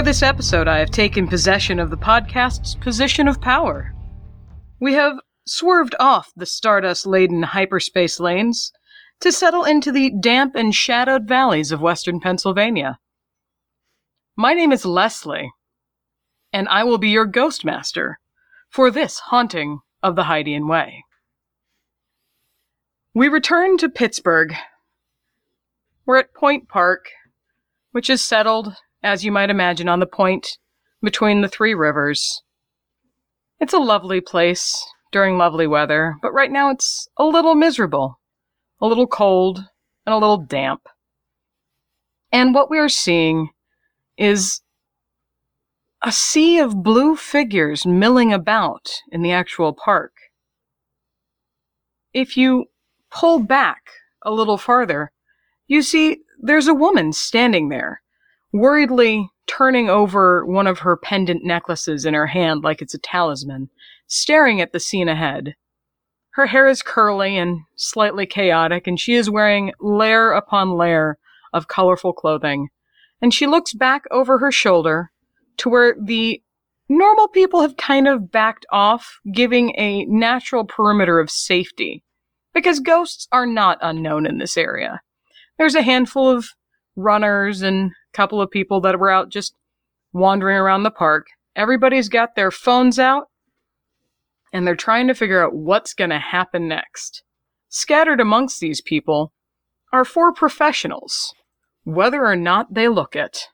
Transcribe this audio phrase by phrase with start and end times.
[0.00, 3.94] For this episode, I have taken possession of the podcast's position of power.
[4.80, 8.72] We have swerved off the stardust laden hyperspace lanes
[9.20, 12.98] to settle into the damp and shadowed valleys of western Pennsylvania.
[14.36, 15.52] My name is Leslie,
[16.50, 18.20] and I will be your ghost master
[18.70, 21.04] for this haunting of the Hydian Way.
[23.12, 24.54] We return to Pittsburgh.
[26.06, 27.10] We're at Point Park,
[27.92, 30.58] which is settled, as you might imagine, on the point
[31.02, 32.42] between the three rivers.
[33.58, 38.20] It's a lovely place during lovely weather, but right now it's a little miserable,
[38.80, 39.64] a little cold,
[40.06, 40.82] and a little damp.
[42.32, 43.50] And what we are seeing
[44.16, 44.60] is
[46.02, 50.12] a sea of blue figures milling about in the actual park.
[52.12, 52.66] If you
[53.10, 53.82] pull back
[54.22, 55.12] a little farther,
[55.66, 58.02] you see there's a woman standing there,
[58.52, 63.68] worriedly turning over one of her pendant necklaces in her hand like it's a talisman,
[64.06, 65.54] staring at the scene ahead.
[66.32, 71.18] Her hair is curly and slightly chaotic, and she is wearing layer upon layer
[71.52, 72.68] of colorful clothing.
[73.20, 75.10] And she looks back over her shoulder
[75.58, 76.40] to where the
[76.88, 82.02] normal people have kind of backed off, giving a natural perimeter of safety.
[82.54, 85.02] Because ghosts are not unknown in this area.
[85.58, 86.48] There's a handful of
[86.96, 89.54] runners and couple of people that were out just
[90.12, 91.28] wandering around the park.
[91.56, 93.28] Everybody's got their phones out
[94.52, 97.22] and they're trying to figure out what's going to happen next.
[97.68, 99.32] Scattered amongst these people
[99.92, 101.34] are four professionals,
[101.84, 103.46] whether or not they look it.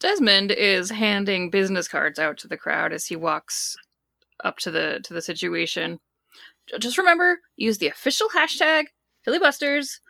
[0.00, 3.76] Desmond is handing business cards out to the crowd as he walks
[4.44, 5.98] up to the to the situation.
[6.78, 8.86] Just remember, use the official hashtag
[9.26, 10.00] Phillybusters.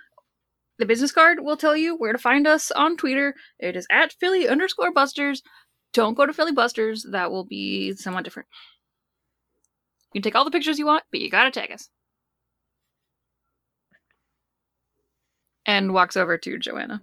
[0.78, 3.34] The business card will tell you where to find us on Twitter.
[3.59, 5.42] It is at Philly underscore Busters.
[5.92, 7.06] Don't go to Philly Busters.
[7.10, 8.48] That will be somewhat different.
[10.12, 11.88] You can take all the pictures you want, but you gotta tag us.
[15.64, 17.03] And walks over to Joanna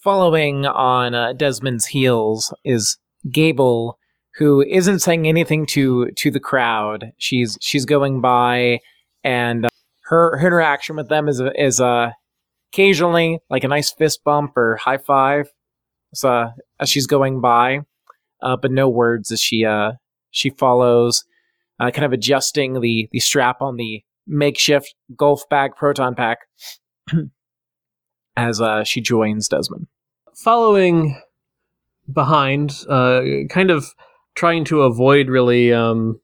[0.00, 2.98] following on uh, Desmond's heels is
[3.30, 3.98] Gable,
[4.36, 7.12] who isn't saying anything to to the crowd.
[7.18, 8.80] She's she's going by,
[9.22, 9.70] and uh,
[10.04, 12.10] her her interaction with them is is uh
[12.72, 15.52] occasionally like a nice fist bump or high five,
[16.12, 16.50] as, uh,
[16.80, 17.80] as she's going by,
[18.42, 19.92] uh, but no words as she uh
[20.30, 21.24] she follows,
[21.80, 26.38] uh, kind of adjusting the the strap on the makeshift golf bag proton pack.
[28.36, 29.86] as uh, she joins Desmond.
[30.36, 31.20] Following
[32.12, 33.86] behind, uh, kind of
[34.34, 35.72] trying to avoid really.
[35.72, 36.20] Um...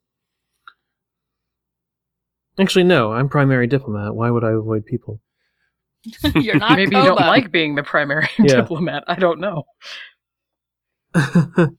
[2.59, 4.15] Actually, no, I'm primary diplomat.
[4.15, 5.21] Why would I avoid people?
[6.35, 6.77] You're not.
[6.77, 8.57] Maybe you don't like being the primary yeah.
[8.57, 9.05] diplomat.
[9.07, 9.65] I don't know.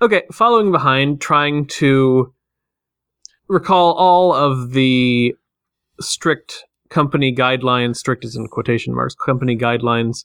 [0.00, 2.32] okay, following behind, trying to
[3.48, 5.34] recall all of the
[6.00, 10.24] strict company guidelines, strict as in quotation marks, company guidelines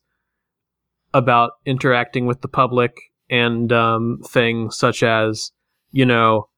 [1.14, 2.98] about interacting with the public
[3.30, 5.52] and um, things such as,
[5.92, 6.50] you know,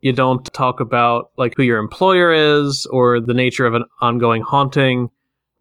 [0.00, 4.42] you don't talk about like who your employer is or the nature of an ongoing
[4.42, 5.08] haunting,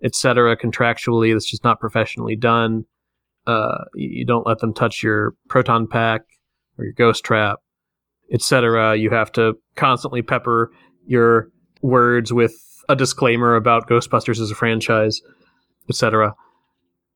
[0.04, 0.56] etc.
[0.56, 2.86] Contractually, that's just not professionally done.
[3.48, 6.22] Uh, you don't let them touch your proton pack
[6.78, 7.60] or your ghost trap,
[8.32, 8.96] etc.
[8.96, 10.72] You have to constantly pepper
[11.06, 11.50] your
[11.82, 12.54] words with
[12.90, 15.22] a disclaimer about Ghostbusters as a franchise,
[15.90, 16.36] etc.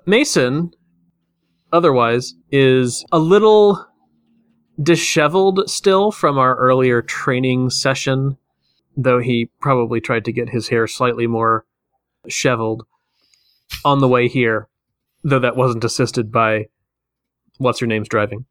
[0.05, 0.71] Mason,
[1.71, 3.85] otherwise, is a little
[4.81, 8.37] disheveled still from our earlier training session,
[8.95, 11.65] though he probably tried to get his hair slightly more
[12.27, 12.85] sheveled
[13.85, 14.67] on the way here,
[15.23, 16.67] though that wasn't assisted by
[17.57, 18.45] what's her name's driving.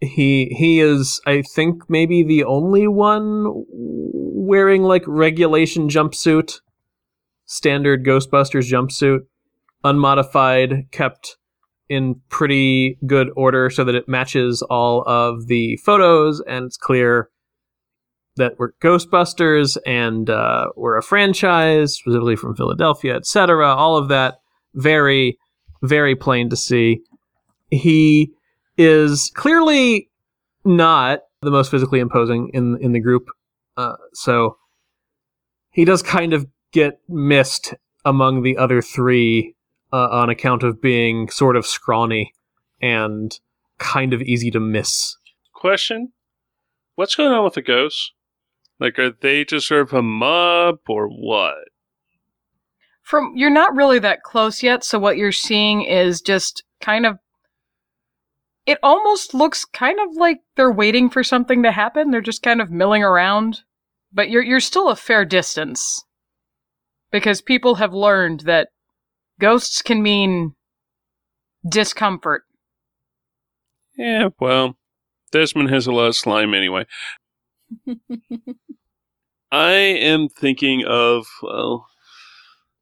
[0.00, 6.60] he he is I think maybe the only one wearing like regulation jumpsuit,
[7.44, 9.26] standard Ghostbusters jumpsuit,
[9.84, 11.36] unmodified, kept
[11.88, 17.30] in pretty good order so that it matches all of the photos and it's clear
[18.36, 23.74] that we're Ghostbusters and uh, we're a franchise, specifically from Philadelphia, etc.
[23.74, 24.40] All of that
[24.74, 25.38] very,
[25.82, 27.00] very plain to see.
[27.70, 28.32] He
[28.76, 30.08] is clearly
[30.64, 33.28] not the most physically imposing in in the group
[33.78, 34.58] uh, so
[35.70, 37.74] he does kind of get missed
[38.04, 39.54] among the other three
[39.92, 42.32] uh, on account of being sort of scrawny
[42.80, 43.38] and
[43.78, 45.16] kind of easy to miss.
[45.52, 46.12] Question:
[46.94, 48.12] What's going on with the ghosts?
[48.80, 51.56] Like, are they just sort of a mob or what?
[53.08, 57.18] from you're not really that close yet, so what you're seeing is just kind of
[58.66, 62.10] it almost looks kind of like they're waiting for something to happen.
[62.10, 63.62] They're just kind of milling around.
[64.12, 66.04] But you're you're still a fair distance.
[67.10, 68.68] Because people have learned that
[69.40, 70.54] ghosts can mean
[71.68, 72.44] discomfort.
[73.96, 74.76] Yeah, well,
[75.32, 76.86] Desmond has a lot of slime anyway.
[79.50, 81.86] I am thinking of, well,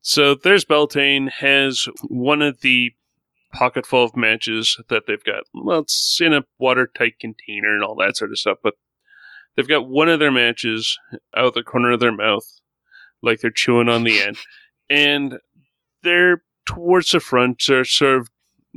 [0.01, 2.93] so there's Beltane has one of the
[3.53, 5.45] pocketful of matches that they've got.
[5.55, 8.75] Well, it's in a watertight container and all that sort of stuff, but
[9.57, 10.99] they've got one of their matches
[11.37, 12.61] out the corner of their mouth,
[13.23, 14.39] like they're chewing on the end,
[14.91, 15.39] and
[16.07, 18.29] they're towards the front, they're sort of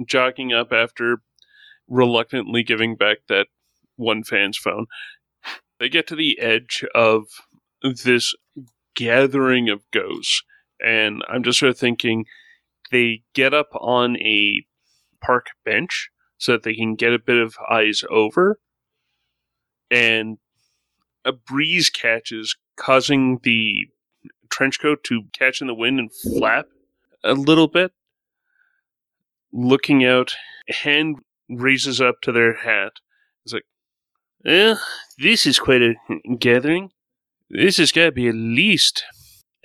[0.05, 1.21] jogging up after
[1.87, 3.47] reluctantly giving back that
[3.95, 4.87] one fan's phone.
[5.79, 7.27] They get to the edge of
[7.81, 8.35] this
[8.95, 10.43] gathering of ghosts,
[10.83, 12.25] and I'm just sort of thinking
[12.91, 14.65] they get up on a
[15.21, 18.59] park bench so that they can get a bit of eyes over,
[19.91, 20.37] and
[21.25, 23.87] a breeze catches, causing the
[24.49, 26.65] trench coat to catch in the wind and flap
[27.23, 27.91] a little bit.
[29.51, 30.35] Looking out,
[30.67, 31.17] hand
[31.49, 32.93] raises up to their hat.
[33.43, 33.65] It's like,
[34.45, 34.79] well,
[35.17, 35.95] this is quite a
[36.37, 36.91] gathering.
[37.49, 39.03] This has got to be at least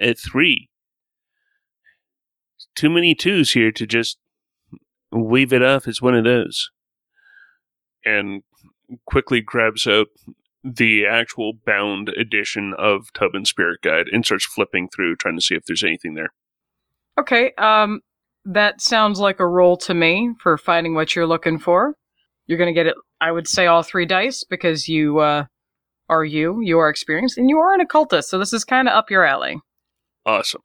[0.00, 0.70] at three.
[2.74, 4.18] Too many twos here to just
[5.12, 6.70] wave it off as one of those.
[8.04, 8.42] And
[9.06, 10.08] quickly grabs out
[10.64, 15.54] the actual bound edition of Tobin's Spirit Guide and starts flipping through, trying to see
[15.54, 16.32] if there's anything there.
[17.18, 18.00] Okay, um,
[18.44, 21.94] that sounds like a roll to me for finding what you're looking for.
[22.46, 25.44] You're gonna get it, I would say, all three dice because you uh,
[26.08, 28.94] are you, you are experienced, and you are an occultist, so this is kind of
[28.94, 29.60] up your alley.
[30.26, 30.62] Awesome.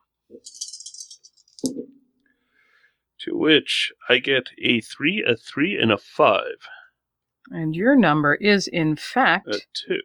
[3.20, 6.68] To which I get a three, a three, and a five.
[7.52, 10.00] And your number is, in fact, A two.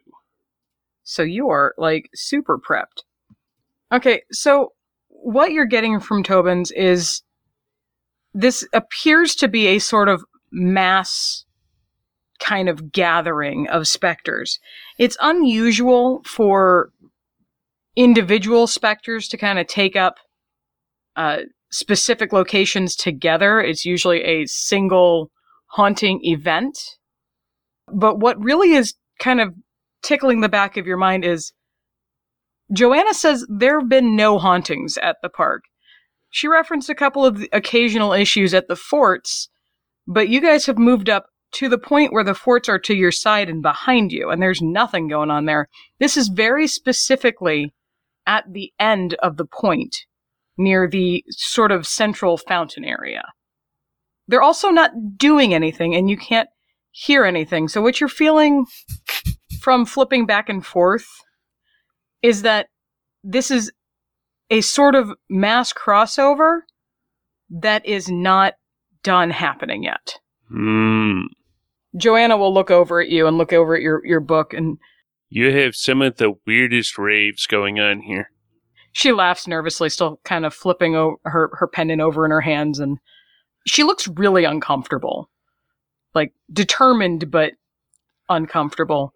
[1.03, 3.03] so you are like super prepped.
[3.91, 4.73] Okay, so
[5.25, 7.23] what you're getting from Tobin's is
[8.35, 11.45] this appears to be a sort of mass
[12.39, 14.59] kind of gathering of specters.
[14.99, 16.91] It's unusual for
[17.95, 20.17] individual specters to kind of take up
[21.15, 21.39] uh,
[21.71, 23.59] specific locations together.
[23.59, 25.31] It's usually a single
[25.69, 26.77] haunting event.
[27.91, 29.55] But what really is kind of
[30.03, 31.51] tickling the back of your mind is
[32.73, 35.63] Joanna says there have been no hauntings at the park.
[36.29, 39.49] She referenced a couple of occasional issues at the forts,
[40.07, 43.11] but you guys have moved up to the point where the forts are to your
[43.11, 45.69] side and behind you, and there's nothing going on there.
[45.99, 47.73] This is very specifically
[48.27, 49.95] at the end of the point,
[50.57, 53.23] near the sort of central fountain area.
[54.27, 56.49] They're also not doing anything, and you can't
[56.91, 57.67] hear anything.
[57.67, 58.65] So, what you're feeling
[59.61, 61.07] from flipping back and forth
[62.25, 62.67] is that
[63.23, 63.71] this is
[64.49, 66.61] a sort of mass crossover
[67.49, 68.53] that is not
[69.03, 70.15] done happening yet.
[70.49, 71.21] Hmm.
[71.97, 74.77] Joanna will look over at you and look over at your, your book, and
[75.29, 78.29] You have some of the weirdest raves going on here.
[78.91, 82.79] she laughs nervously, still kind of flipping o- her, her pendant over in her hands,
[82.79, 82.97] and
[83.65, 85.29] she looks really uncomfortable.
[86.13, 87.53] Like, determined, but
[88.29, 89.13] uncomfortable.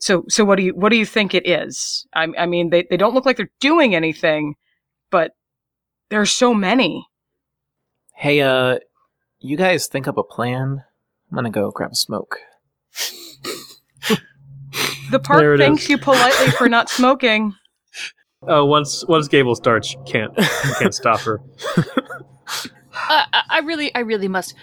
[0.00, 2.06] So, so what do you, what do you think it is?
[2.14, 4.54] I, I mean, they, they don't look like they're doing anything,
[5.10, 5.32] but
[6.08, 7.06] there are so many.
[8.16, 8.78] Hey, uh,
[9.38, 10.82] you guys think up a plan?
[11.30, 12.38] I'm gonna go grab a smoke.
[15.10, 15.90] The park There thanks is.
[15.90, 17.54] you politely for not smoking.
[18.42, 21.40] Oh, once once Gable starts, you can't you can't stop her.
[23.08, 24.54] Uh, I I really, I really must.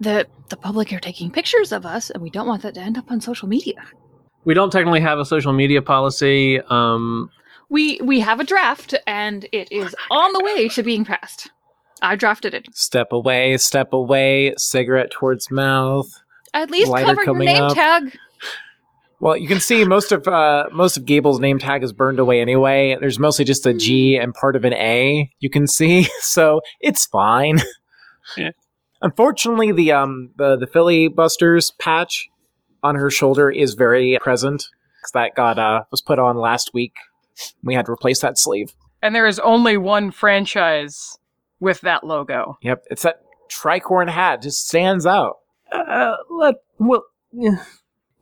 [0.00, 2.98] The the public are taking pictures of us, and we don't want that to end
[2.98, 3.76] up on social media.
[4.48, 6.58] We don't technically have a social media policy.
[6.70, 7.28] Um,
[7.68, 11.50] We we have a draft, and it is on the way to being passed.
[12.00, 12.66] I drafted it.
[12.74, 16.08] Step away, step away, cigarette towards mouth.
[16.54, 17.74] At least Lighter cover your name up.
[17.74, 18.16] tag.
[19.20, 22.40] Well, you can see most of uh, most of Gable's name tag is burned away
[22.40, 22.96] anyway.
[22.98, 25.30] There's mostly just a G and part of an A.
[25.40, 27.58] You can see, so it's fine.
[28.34, 28.52] Yeah.
[29.02, 32.30] Unfortunately, the um the the Philly Busters patch
[32.82, 34.66] on her shoulder is very present
[35.02, 36.94] 'cause that got uh was put on last week.
[37.62, 38.74] We had to replace that sleeve.
[39.02, 41.18] And there is only one franchise
[41.60, 42.58] with that logo.
[42.62, 45.38] Yep, it's that tricorn hat just stands out.
[45.72, 47.62] uh, let well, yeah.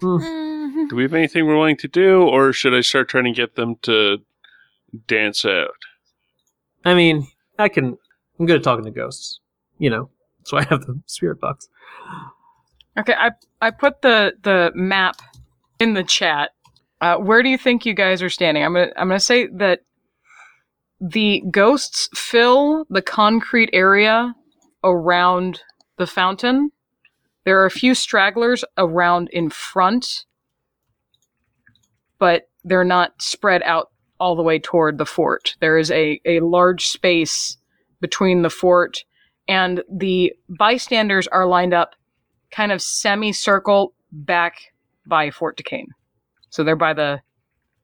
[0.01, 0.89] Mhm.
[0.91, 3.55] Do we have anything we're willing to do, or should I start trying to get
[3.55, 4.19] them to
[5.07, 5.71] dance out?
[6.85, 7.27] I mean,
[7.59, 7.97] I can.
[8.39, 9.41] I'm good at talking to ghosts.
[9.79, 10.11] You know,
[10.45, 11.69] so I have the spirit box.
[12.99, 15.17] Okay, I I put the the map
[15.79, 16.51] in the chat.
[17.01, 18.65] Uh, where do you think you guys are standing?
[18.65, 19.81] I'm gonna I'm gonna say that
[21.01, 24.35] the ghosts fill the concrete area
[24.83, 25.61] around
[25.99, 26.71] the fountain.
[27.45, 30.25] There are a few stragglers around in front,
[32.19, 35.55] but they're not spread out all the way toward the fort.
[35.61, 37.59] There is a, a large space
[38.01, 39.05] between the fort
[39.47, 41.95] and the bystanders are lined up
[42.57, 44.73] kind of semicircle back
[45.07, 45.89] by Fort Duquesne.
[46.49, 47.21] So they're by the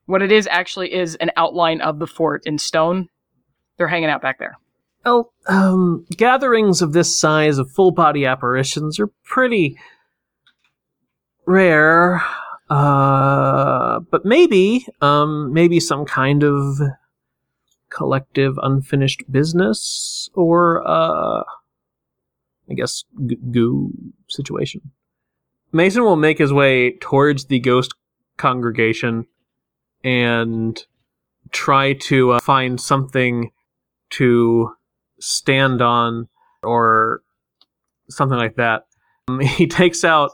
[0.07, 3.09] what it is actually is an outline of the fort in stone.
[3.77, 4.57] They're hanging out back there.
[5.05, 9.77] Well, um, gatherings of this size of full body apparitions are pretty
[11.47, 12.23] rare.
[12.71, 16.81] Uh, but maybe, um, maybe some kind of
[17.91, 21.43] collective unfinished business or, uh,
[22.71, 23.05] I guess,
[23.51, 23.93] goo
[24.29, 24.93] situation.
[25.73, 27.95] Mason will make his way towards the ghost
[28.37, 29.27] congregation
[30.05, 30.85] and
[31.51, 33.51] try to uh, find something
[34.11, 34.73] to
[35.19, 36.29] stand on
[36.63, 37.23] or
[38.09, 38.87] something like that.
[39.29, 40.33] Um, he takes out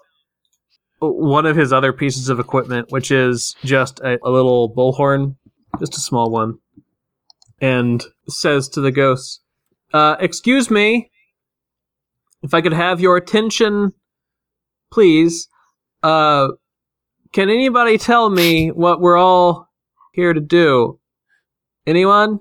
[1.00, 5.36] one of his other pieces of equipment, which is just a, a little bullhorn,
[5.78, 6.58] just a small one,
[7.60, 9.40] and says to the ghosts,
[9.92, 11.10] uh, Excuse me,
[12.42, 13.92] if I could have your attention,
[14.92, 15.48] please.
[16.02, 16.48] Uh,
[17.32, 19.68] can anybody tell me what we're all
[20.12, 20.98] here to do?
[21.86, 22.40] Anyone?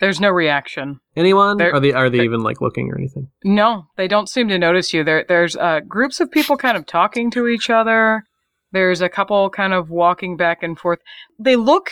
[0.00, 1.00] There's no reaction.
[1.16, 1.56] Anyone?
[1.56, 3.28] There- are they are they even like looking or anything?
[3.44, 5.04] No, they don't seem to notice you.
[5.04, 8.24] There, there's uh, groups of people kind of talking to each other.
[8.72, 10.98] There's a couple kind of walking back and forth.
[11.38, 11.90] They look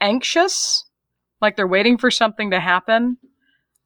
[0.00, 0.86] anxious,
[1.42, 3.18] like they're waiting for something to happen.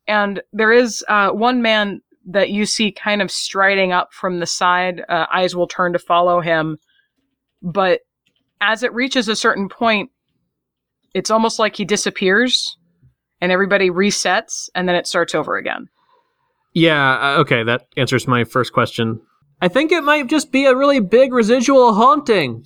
[0.06, 4.46] And there is uh, one man that you see kind of striding up from the
[4.46, 5.02] side.
[5.08, 6.78] Uh, eyes will turn to follow him,
[7.62, 8.00] but
[8.60, 10.10] as it reaches a certain point,
[11.14, 12.76] it's almost like he disappears,
[13.40, 15.86] and everybody resets, and then it starts over again.
[16.72, 19.20] Yeah, uh, okay, that answers my first question.
[19.60, 22.64] I think it might just be a really big residual haunting.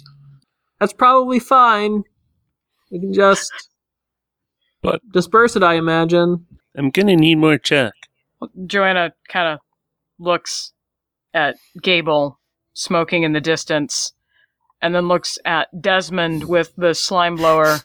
[0.80, 2.04] That's probably fine.
[2.90, 3.52] We can just
[4.82, 6.46] But- disperse it, I imagine.
[6.78, 7.92] I'm gonna need more chalk.
[8.66, 9.58] Joanna kind of
[10.20, 10.72] looks
[11.34, 12.38] at Gable
[12.72, 14.12] smoking in the distance
[14.80, 17.80] and then looks at Desmond with the slime blower.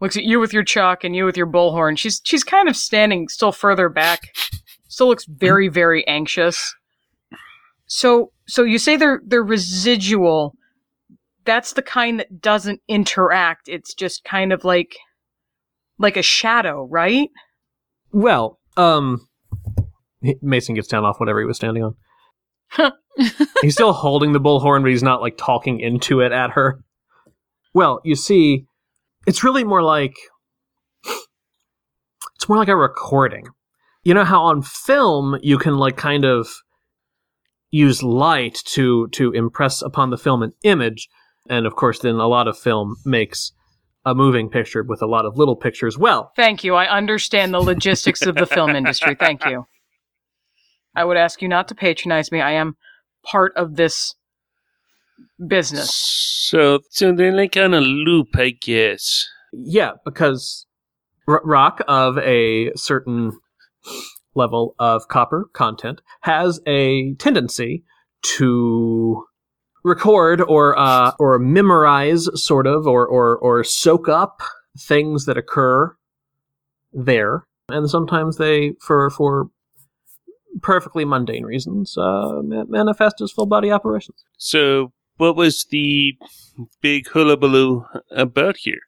[0.00, 1.96] Looks at you with your chalk and you with your bullhorn.
[1.96, 4.20] She's she's kind of standing still further back.
[4.88, 6.74] Still looks very very anxious.
[7.86, 10.54] So so you say they're they're residual.
[11.44, 13.68] That's the kind that doesn't interact.
[13.68, 14.96] It's just kind of like
[15.98, 17.30] like a shadow, right?
[18.12, 19.28] Well, um,
[20.42, 22.92] Mason gets down off whatever he was standing on.
[23.60, 26.82] he's still holding the bullhorn, but he's not like talking into it at her.
[27.74, 28.66] Well, you see,
[29.26, 30.14] it's really more like
[31.04, 33.48] it's more like a recording.
[34.04, 36.48] You know how on film you can like kind of
[37.70, 41.08] use light to to impress upon the film an image,
[41.48, 43.52] and of course, then a lot of film makes
[44.08, 45.98] a moving picture with a lot of little pictures.
[45.98, 46.74] Well, Thank you.
[46.74, 49.14] I understand the logistics of the film industry.
[49.14, 49.66] Thank you.
[50.96, 52.40] I would ask you not to patronize me.
[52.40, 52.76] I am
[53.24, 54.14] part of this
[55.46, 55.94] business.
[55.94, 59.26] So, so they're like on a loop, I guess.
[59.52, 60.66] Yeah, because
[61.28, 63.32] r- rock of a certain
[64.34, 67.84] level of copper content has a tendency
[68.22, 69.24] to
[69.88, 74.40] record or uh, or memorize, sort of, or or or soak up
[74.78, 75.94] things that occur
[76.92, 79.50] there, and sometimes they, for for
[80.62, 84.24] perfectly mundane reasons, uh, manifest as full body apparitions.
[84.36, 86.14] So, what was the
[86.80, 88.80] big hullabaloo about here?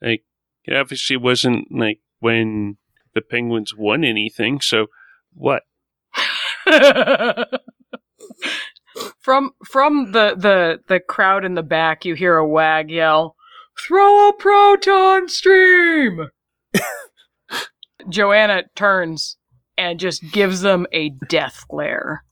[0.00, 0.24] Like,
[0.64, 2.76] it obviously wasn't like when
[3.14, 4.60] the Penguins won anything.
[4.60, 4.86] So,
[5.34, 5.62] what?
[9.20, 13.36] from from the, the the crowd in the back, you hear a wag yell,
[13.78, 16.28] "Throw a proton stream!"
[18.08, 19.36] Joanna turns
[19.76, 22.24] and just gives them a death glare,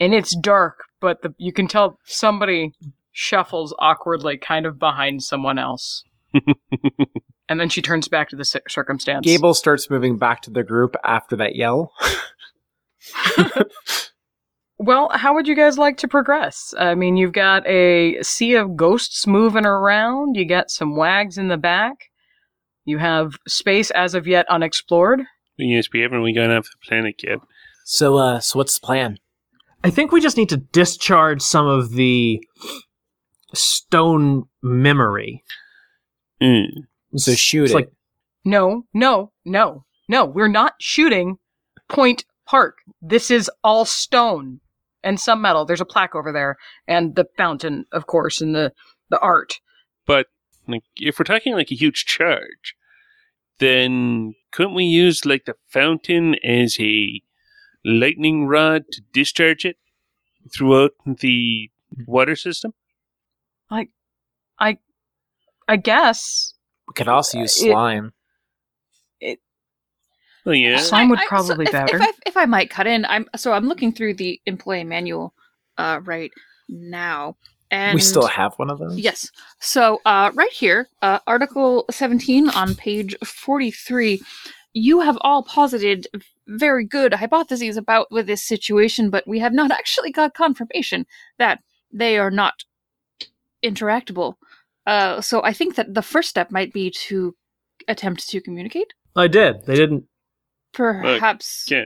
[0.00, 2.72] and it's dark, but the, you can tell somebody
[3.12, 6.04] shuffles awkwardly, kind of behind someone else.
[7.48, 9.24] and then she turns back to the circumstance.
[9.24, 11.92] Gable starts moving back to the group after that yell.
[14.78, 16.74] Well, how would you guys like to progress?
[16.78, 20.36] I mean, you've got a sea of ghosts moving around.
[20.36, 22.10] You got some wags in the back.
[22.84, 25.22] You have space as of yet unexplored.
[25.56, 27.38] Yes, we haven't really gone off the planet yet.
[27.84, 29.18] So, uh, so what's the plan?
[29.84, 32.42] I think we just need to discharge some of the
[33.54, 35.44] stone memory.
[36.42, 36.66] Mm.
[37.16, 37.76] So shoot It's it.
[37.76, 37.92] like
[38.44, 40.24] No, no, no, no.
[40.24, 41.38] We're not shooting
[41.88, 42.78] Point Park.
[43.00, 44.60] This is all stone
[45.04, 45.64] and some metal.
[45.64, 46.56] There's a plaque over there,
[46.88, 48.72] and the fountain, of course, and the
[49.10, 49.60] the art.
[50.06, 50.26] But
[50.66, 52.74] like, if we're talking like a huge charge,
[53.58, 57.22] then couldn't we use like the fountain as a
[57.84, 59.76] lightning rod to discharge it
[60.52, 61.70] throughout the
[62.06, 62.72] water system?
[63.70, 63.88] I
[64.58, 64.78] I
[65.68, 66.54] I guess
[66.88, 68.12] we could also use it- slime.
[70.44, 70.78] Well, yeah.
[70.78, 71.96] Slime would I- probably if, better.
[71.96, 75.34] If I, if I might cut in, I'm so I'm looking through the employee manual
[75.78, 76.30] uh, right
[76.68, 77.36] now,
[77.70, 78.98] and we still have one of those.
[78.98, 79.30] Yes.
[79.60, 84.20] So, uh, right here, uh, Article 17 on page 43,
[84.74, 86.06] you have all posited
[86.46, 91.06] very good hypotheses about with this situation, but we have not actually got confirmation
[91.38, 91.60] that
[91.92, 92.64] they are not
[93.64, 94.34] interactable.
[94.86, 97.34] Uh, so I think that the first step might be to
[97.88, 98.92] attempt to communicate.
[99.16, 99.64] I did.
[99.64, 100.04] They didn't.
[100.74, 101.66] Perhaps.
[101.70, 101.84] Yeah.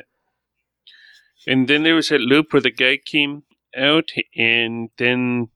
[1.47, 3.45] And then there was that loop where the guy came
[3.77, 5.49] out and then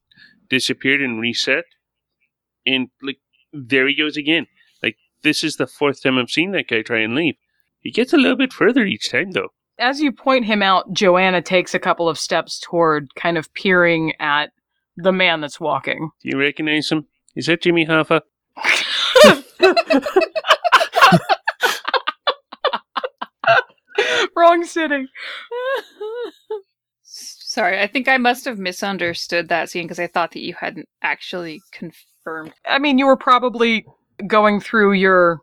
[0.49, 1.65] disappeared and reset.
[2.67, 3.19] And like
[3.53, 4.47] there he goes again.
[4.83, 7.35] Like this is the fourth time I've seen that guy try and leave.
[7.81, 9.49] He gets a little bit further each time though.
[9.79, 14.13] as you point him out, Joanna takes a couple of steps toward kind of peering
[14.21, 14.53] at
[14.97, 16.11] the man that's walking.
[16.23, 17.07] Do you recognize him?
[17.35, 18.21] Is that Jimmy Hoffa?
[24.37, 25.07] Wrong city.
[27.03, 30.89] Sorry, I think I must have misunderstood that scene because I thought that you hadn't
[31.03, 32.53] actually confirmed.
[32.67, 33.85] I mean, you were probably
[34.27, 35.41] going through your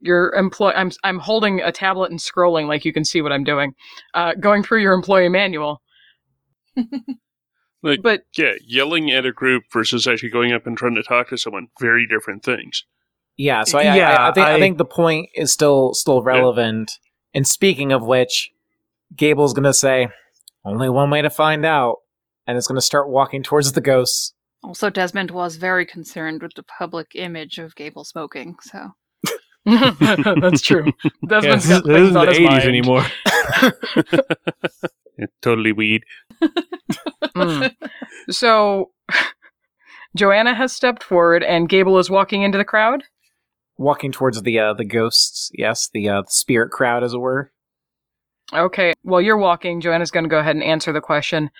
[0.00, 0.72] your employ.
[0.72, 3.72] I'm I'm holding a tablet and scrolling, like you can see what I'm doing.
[4.12, 5.80] Uh, going through your employee manual.
[7.82, 11.30] Like- but Yeah, yelling at a group versus actually going up and trying to talk
[11.30, 11.68] to someone.
[11.80, 12.84] Very different things.
[13.38, 15.94] Yeah, so I, I- Yeah, I, I think I, I- think the point is still
[15.94, 16.92] still relevant.
[17.34, 18.50] And speaking of which,
[19.16, 20.08] Gable's gonna say,
[20.64, 21.98] "Only one way to find out,"
[22.46, 24.34] and is gonna start walking towards the ghosts.
[24.62, 28.90] Also, Desmond was very concerned with the public image of Gable smoking, so.
[29.64, 30.92] that's true.
[31.04, 32.62] Yeah, Desmond's this, got this things isn't on the his 80s mind.
[32.68, 33.06] anymore.
[35.20, 36.02] It's totally weed.
[37.36, 37.74] Mm.
[38.30, 38.90] So,
[40.16, 43.04] Joanna has stepped forward, and Gable is walking into the crowd.
[43.80, 47.50] Walking towards the uh, the ghosts, yes, the uh, spirit crowd, as it were.
[48.52, 51.50] Okay, while you're walking, Joanna's going to go ahead and answer the question.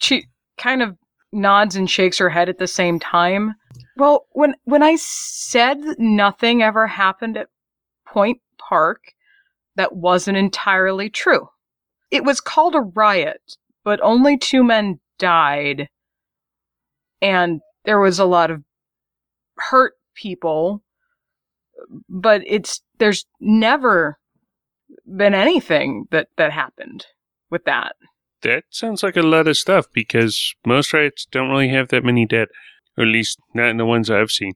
[0.00, 0.26] She
[0.58, 0.96] kind of
[1.30, 3.54] nods and shakes her head at the same time.
[3.96, 7.46] Well, when when I said nothing ever happened at
[8.08, 9.14] Point Park,
[9.76, 11.48] that wasn't entirely true.
[12.10, 15.88] It was called a riot, but only two men died,
[17.22, 18.64] and there was a lot of
[19.58, 20.82] hurt people.
[22.08, 24.18] But it's there's never
[25.16, 27.06] been anything that that happened
[27.50, 27.96] with that.
[28.42, 32.26] That sounds like a lot of stuff because most riots don't really have that many
[32.26, 32.48] dead.
[32.98, 34.52] Or at least not in the ones I've seen.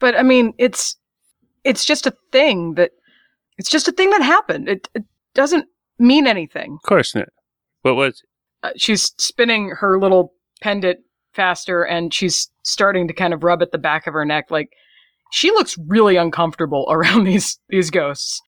[0.00, 0.96] But I mean, it's
[1.62, 2.90] it's just a thing that
[3.58, 4.68] it's just a thing that happened.
[4.68, 5.66] It, it doesn't
[5.98, 6.78] mean anything.
[6.82, 7.28] Of course not.
[7.82, 8.28] What was it?
[8.66, 11.00] Uh, she's spinning her little pendant
[11.32, 14.50] faster, and she's starting to kind of rub at the back of her neck.
[14.50, 14.70] Like
[15.34, 18.40] she looks really uncomfortable around these these ghosts.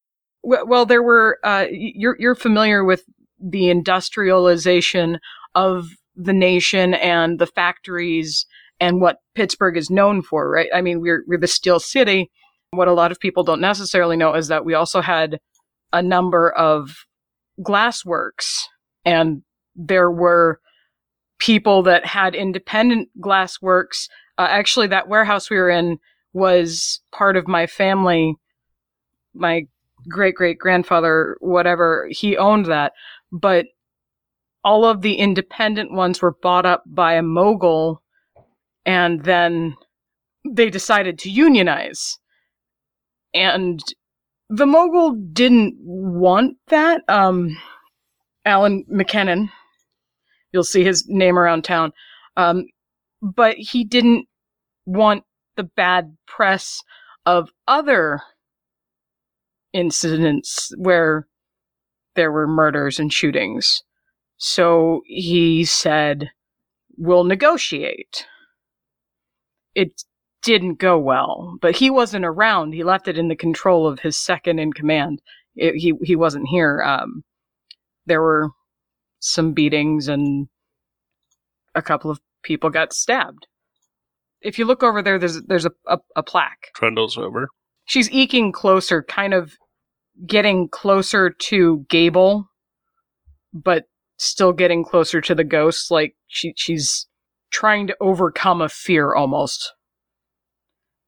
[0.42, 1.38] Well, there were.
[1.42, 3.03] Uh, you're you're familiar with
[3.40, 5.18] the industrialization
[5.57, 8.46] of the nation and the factories
[8.79, 10.68] and what Pittsburgh is known for, right?
[10.72, 12.31] I mean, we're we're the steel city.
[12.70, 15.40] What a lot of people don't necessarily know is that we also had
[15.92, 16.94] a number of
[17.61, 18.62] glassworks,
[19.05, 19.42] and
[19.75, 20.61] there were
[21.40, 24.09] people that had independent glassworks.
[24.38, 25.99] Uh, actually, that warehouse we were in
[26.37, 28.35] was part of my family.
[29.35, 29.62] My
[30.07, 32.92] great great grandfather, whatever, he owned that,
[33.33, 33.64] but
[34.62, 38.03] all of the independent ones were bought up by a mogul
[38.85, 39.77] and then
[40.46, 42.18] they decided to unionize.
[43.33, 43.81] And
[44.51, 47.01] the mogul didn't want that.
[47.09, 47.57] Um,
[48.44, 49.51] Alan McKinnon,
[50.53, 51.92] you'll see his name around town,
[52.37, 52.66] um,
[53.22, 54.27] but he didn't
[54.85, 55.25] want
[55.57, 56.83] the bad press
[57.25, 58.21] of other
[59.73, 61.27] incidents where
[62.14, 63.83] there were murders and shootings.
[64.37, 66.31] So he said,
[66.99, 68.27] We'll negotiate.
[69.75, 70.03] It
[70.42, 71.59] didn't go well.
[71.61, 72.73] But he wasn't around.
[72.73, 75.21] He left it in the control of his second in command.
[75.55, 76.83] It, he he wasn't here.
[76.83, 77.25] Um,
[78.07, 78.51] there were
[79.19, 80.49] some beatings and
[81.75, 83.47] a couple of people got stabbed.
[84.42, 86.70] If you look over there, there's there's a, a, a plaque.
[86.75, 87.49] Trundles over.
[87.85, 89.53] She's eking closer, kind of
[90.27, 92.49] getting closer to Gable,
[93.53, 93.85] but
[94.18, 95.90] still getting closer to the ghost.
[95.90, 97.07] Like she she's
[97.51, 99.72] trying to overcome a fear almost.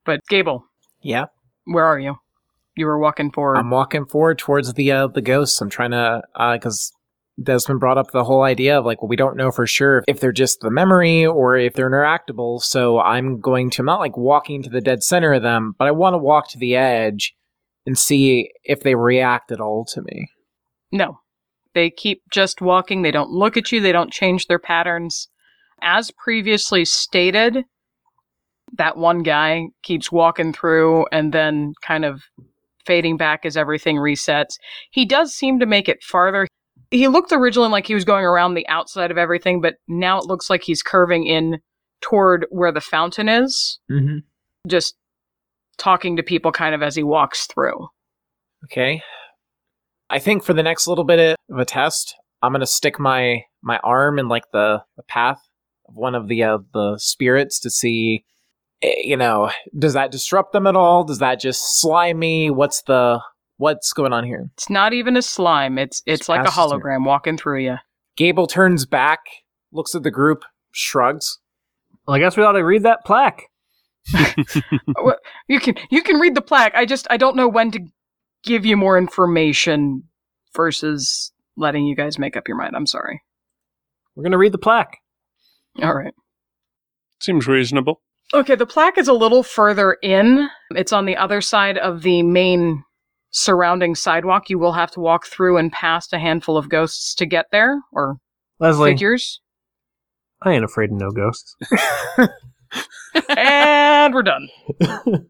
[0.05, 0.64] But Gable,
[1.03, 1.27] Yeah,
[1.64, 2.17] where are you?
[2.77, 3.59] You were walking forward.
[3.59, 5.61] I'm walking forward towards the uh, the ghosts.
[5.61, 6.23] I'm trying to
[6.55, 6.93] because
[7.42, 10.20] Desmond brought up the whole idea of like, well, we don't know for sure if
[10.20, 12.61] they're just the memory or if they're interactable.
[12.61, 15.87] So I'm going to I'm not like walking to the dead center of them, but
[15.87, 17.35] I want to walk to the edge
[17.87, 20.29] and see if they react at all to me.
[20.90, 21.20] No.
[21.74, 23.03] They keep just walking.
[23.03, 23.81] They don't look at you.
[23.81, 25.29] They don't change their patterns.
[25.81, 27.64] As previously stated,
[28.77, 32.22] that one guy keeps walking through and then kind of
[32.85, 34.57] fading back as everything resets.
[34.90, 36.48] He does seem to make it farther.
[36.90, 40.24] He looked originally like he was going around the outside of everything, but now it
[40.27, 41.59] looks like he's curving in
[42.01, 44.18] toward where the fountain is, Mm-hmm.
[44.66, 44.94] just
[45.77, 47.88] talking to people kind of as he walks through.
[48.64, 49.03] Okay.
[50.11, 53.79] I think for the next little bit of a test, I'm gonna stick my my
[53.85, 55.40] arm in like the, the path
[55.88, 58.24] of one of the uh, the spirits to see,
[58.83, 61.05] eh, you know, does that disrupt them at all?
[61.05, 62.51] Does that just slime me?
[62.51, 63.20] What's the
[63.59, 64.51] what's going on here?
[64.55, 65.79] It's not even a slime.
[65.79, 66.81] It's it's Just like a passes through.
[66.81, 67.77] hologram walking through you.
[68.16, 69.21] Gable turns back,
[69.73, 70.42] looks at the group,
[70.73, 71.38] shrugs.
[72.07, 73.44] Well, I guess we ought to read that plaque.
[75.49, 76.75] You can you can read the plaque.
[76.75, 77.81] I just I don't know when to
[78.44, 80.05] give you more information
[80.55, 82.75] versus letting you guys make up your mind.
[82.77, 83.23] I'm sorry.
[84.14, 84.99] We're gonna read the plaque.
[85.83, 86.14] All right.
[87.21, 88.01] Seems reasonable.
[88.35, 90.49] Okay, the plaque is a little further in.
[90.73, 92.85] It's on the other side of the main
[93.31, 94.51] surrounding sidewalk.
[94.51, 97.81] You will have to walk through and past a handful of ghosts to get there
[97.93, 98.17] or
[98.59, 99.41] Leslie, figures.
[100.43, 101.57] I ain't afraid of no ghosts.
[103.37, 104.49] and we're done.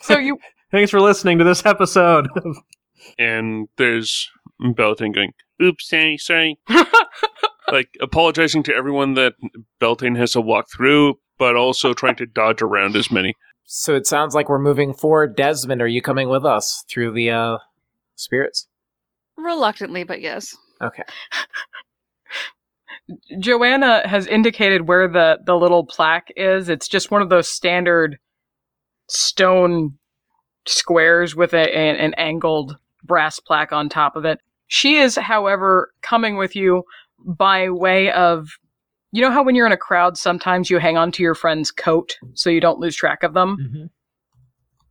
[0.00, 0.38] so you
[0.72, 2.28] Thanks for listening to this episode.
[3.18, 6.58] And there's Beltane going, oops, sorry, sorry.
[7.70, 9.34] like apologizing to everyone that
[9.80, 13.34] Beltane has to walk through, but also trying to dodge around as many.
[13.64, 15.36] So it sounds like we're moving forward.
[15.36, 17.58] Desmond, are you coming with us through the uh,
[18.16, 18.66] spirits?
[19.36, 20.56] Reluctantly, but yes.
[20.82, 21.04] Okay.
[23.38, 26.68] Joanna has indicated where the, the little plaque is.
[26.68, 28.18] It's just one of those standard
[29.08, 29.98] stone
[30.66, 34.40] squares with a, an, an angled brass plaque on top of it.
[34.68, 36.84] She is, however, coming with you
[37.18, 38.48] by way of
[39.12, 41.70] you know how when you're in a crowd, sometimes you hang on to your friend's
[41.70, 43.56] coat so you don't lose track of them?
[43.60, 43.86] Mm-hmm.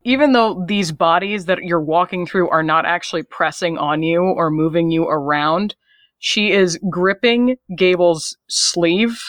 [0.04, 4.50] even though these bodies that you're walking through are not actually pressing on you or
[4.50, 5.76] moving you around,
[6.20, 9.22] she is gripping Gable's sleeve.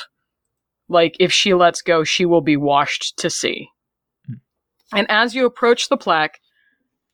[0.88, 3.68] Like, if she lets go, she will be washed to sea.
[4.94, 6.38] And as you approach the plaque,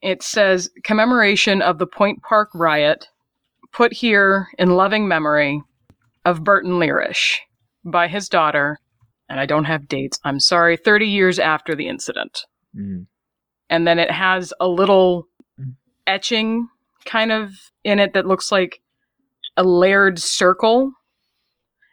[0.02, 3.08] it says commemoration of the Point Park riot,
[3.72, 5.62] put here in loving memory
[6.24, 7.38] of Burton Learish
[7.90, 8.78] by his daughter,
[9.28, 12.44] and I don't have dates, I'm sorry, 30 years after the incident
[12.76, 13.06] Mm.
[13.70, 15.26] and then it has a little
[16.06, 16.68] etching
[17.06, 18.80] kind of in it that looks like
[19.56, 20.92] a layered circle.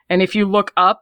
[0.09, 1.01] And if you look up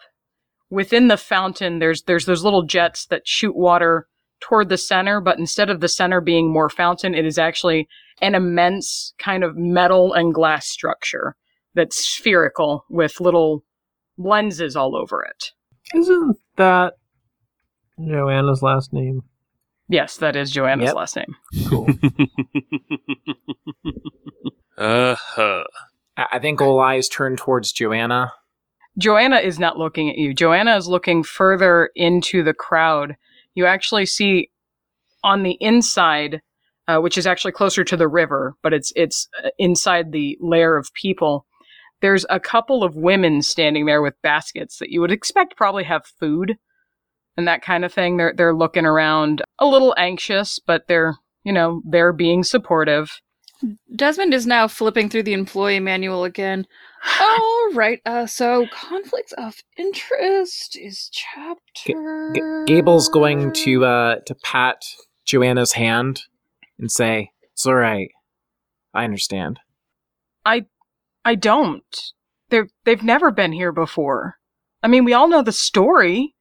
[0.70, 4.08] within the fountain, there's there's those little jets that shoot water
[4.40, 7.88] toward the center, but instead of the center being more fountain, it is actually
[8.22, 11.36] an immense kind of metal and glass structure
[11.74, 13.64] that's spherical with little
[14.18, 15.52] lenses all over it.
[15.96, 16.94] Isn't that
[18.00, 19.22] Joanna's last name?
[19.90, 20.96] Yes, that is Joanna's Yep.
[20.96, 21.36] last name.
[21.68, 21.88] Cool.
[24.78, 25.64] uh-huh.
[26.18, 28.32] I I think all eyes turn towards Joanna.
[28.98, 30.34] Joanna is not looking at you.
[30.34, 33.16] Joanna is looking further into the crowd.
[33.56, 34.52] You actually see
[35.24, 36.42] on the inside,
[36.88, 40.78] uh, which is actually closer to the river, but it's it's uh, inside the layer
[40.78, 41.46] of people.
[42.04, 46.06] There's a couple of women standing there with baskets that you would expect probably have
[46.06, 46.58] food
[47.38, 48.18] and that kind of thing.
[48.18, 53.22] They're they're looking around a little anxious, but they're you know they're being supportive.
[53.96, 56.68] Desmond is now flipping through the employee manual again.
[57.22, 62.34] All right, uh, so conflicts of interest is chapter.
[62.36, 64.82] G- Gable's going to uh, to pat
[65.26, 66.24] Joanna's hand
[66.78, 68.10] and say, "It's all right.
[68.94, 69.62] I understand."
[70.46, 70.66] I
[71.36, 72.12] don't.
[72.50, 74.36] They're they've never been here before.
[74.82, 76.36] I mean, we all know the story,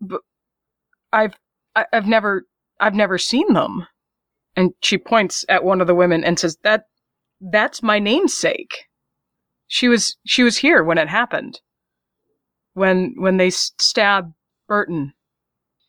[0.00, 0.20] but
[1.12, 1.34] I've
[1.74, 2.46] I- I've never
[2.80, 3.86] I've never seen them.
[4.56, 6.84] And she points at one of the women and says that
[7.40, 8.84] that's my namesake.
[9.66, 11.60] She was she was here when it happened.
[12.74, 14.34] When when they stabbed
[14.68, 15.12] Burton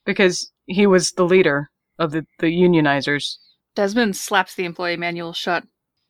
[0.05, 1.69] because he was the leader
[1.99, 3.37] of the the unionizers.
[3.75, 5.63] Desmond slaps the employee manual shut.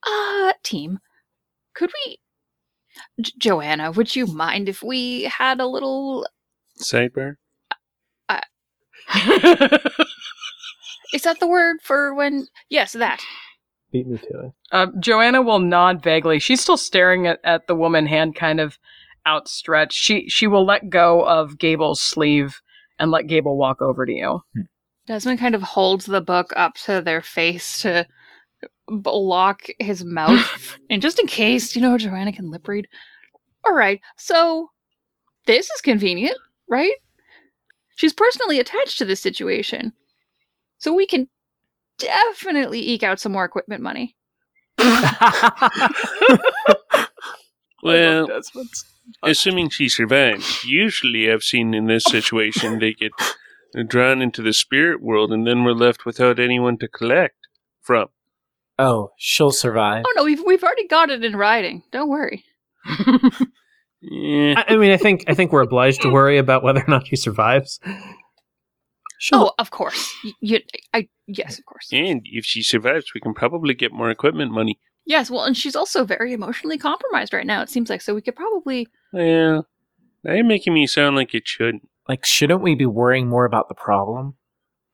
[0.06, 1.00] Uh, team,
[1.74, 2.18] could we.
[3.22, 6.28] J- Joanna, would you mind if we had a little.
[6.80, 7.36] Sidebar.
[11.14, 12.48] Is that the word for when.
[12.70, 13.22] Yes, that.
[13.92, 14.52] Beat me to it.
[14.72, 16.40] Uh, Joanna will nod vaguely.
[16.40, 18.80] She's still staring at, at the woman, hand kind of
[19.28, 19.98] outstretched.
[19.98, 22.62] She she will let go of Gable's sleeve
[22.98, 24.42] and let Gable walk over to you.
[25.06, 28.08] Desmond kind of holds the book up to their face to
[28.88, 30.78] block his mouth.
[30.90, 32.88] and just in case, you know, Joanna can lip read.
[33.66, 34.70] All right, so
[35.46, 36.38] this is convenient,
[36.70, 36.94] right?
[37.96, 39.94] She's personally attached to this situation.
[40.80, 41.30] So we can
[41.98, 44.16] definitely eke out some more equipment money.
[47.84, 48.86] Well, Desmond's.
[49.22, 53.12] assuming she survives, usually I've seen in this situation they get
[53.88, 57.36] drawn into the spirit world and then we're left without anyone to collect
[57.82, 58.08] from.
[58.80, 60.04] Oh, she'll survive.
[60.08, 61.84] Oh no, we've we've already got it in writing.
[61.92, 62.44] Don't worry.
[64.06, 64.56] Yeah.
[64.58, 66.14] I, I mean, I think I think we're obliged to hmm.
[66.14, 67.80] worry about whether or not he survives.
[69.20, 70.14] She'll, Oh, of course.
[70.26, 70.60] Y- You,
[70.94, 71.88] I yes, of course.
[71.94, 74.80] And if she survives, we can probably get more equipment money.
[75.06, 77.62] Yes, well, and she's also very emotionally compromised right now.
[77.62, 78.88] It seems like so we could probably.
[79.14, 79.68] Well,
[80.24, 81.88] they're making me sound like it shouldn't.
[82.10, 84.36] like, shouldn't we be worrying more about the problem?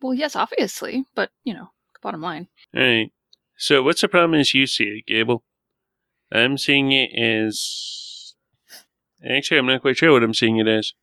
[0.02, 1.70] Well, yes, obviously, but you know,
[2.04, 2.48] bottom line.
[2.76, 3.12] Alright.
[3.60, 5.44] So what's the problem as you see it, Gable?
[6.32, 8.34] I'm seeing it as
[9.30, 10.94] actually I'm not quite sure what I'm seeing it as.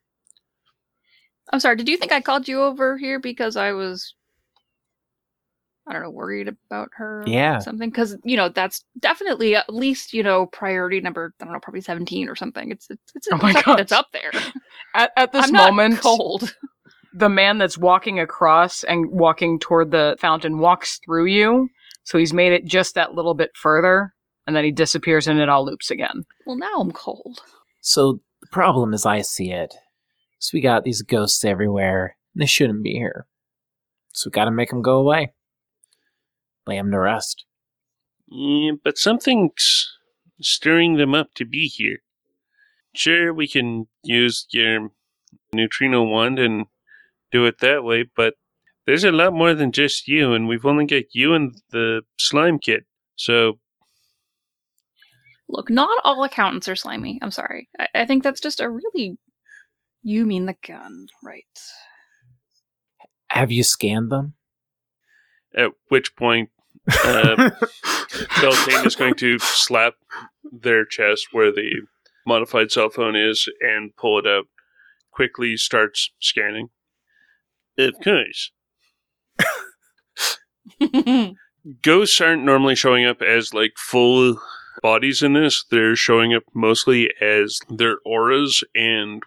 [1.52, 1.76] I'm sorry.
[1.76, 4.14] Did you think I called you over here because I was,
[5.86, 7.20] I don't know, worried about her?
[7.24, 7.58] or Yeah.
[7.60, 7.90] something.
[7.90, 11.34] Because you know that's definitely at least you know priority number.
[11.40, 12.70] I don't know, probably seventeen or something.
[12.70, 14.32] It's it's it's, Oh my it's, up, it's up there.
[14.94, 16.56] At, at this I'm not moment, cold.
[17.12, 21.68] the man that's walking across and walking toward the fountain walks through you.
[22.06, 24.14] So he's made it just that little bit further,
[24.46, 26.24] and then he disappears and it all loops again.
[26.46, 27.40] Well, now I'm cold.
[27.80, 29.74] So the problem, as I see it,
[30.40, 32.16] is we got these ghosts everywhere.
[32.32, 33.26] And they shouldn't be here.
[34.12, 35.32] So we got to make them go away.
[36.64, 37.44] Lay them to rest.
[38.28, 39.92] Yeah, but something's
[40.40, 41.98] stirring them up to be here.
[42.94, 44.90] Sure, we can use your
[45.52, 46.66] neutrino wand and
[47.32, 48.34] do it that way, but
[48.86, 52.58] there's a lot more than just you, and we've only got you and the slime
[52.58, 52.84] kid.
[53.16, 53.58] So,
[55.48, 57.18] Look, not all accountants are slimy.
[57.22, 57.68] I'm sorry.
[57.78, 59.18] I, I think that's just a really.
[60.02, 61.44] You mean the gun, right?
[63.28, 64.34] Have you scanned them?
[65.56, 66.50] at which point,
[67.04, 67.50] uh,
[68.40, 69.94] Beltane is going to slap
[70.44, 71.82] their chest where the
[72.26, 74.44] modified cell phone is and pull it out.
[75.10, 76.68] Quickly starts scanning.
[77.78, 78.52] Of course.
[81.82, 84.40] Ghosts aren't normally showing up as like full
[84.82, 85.64] bodies in this.
[85.70, 89.22] They're showing up mostly as their auras and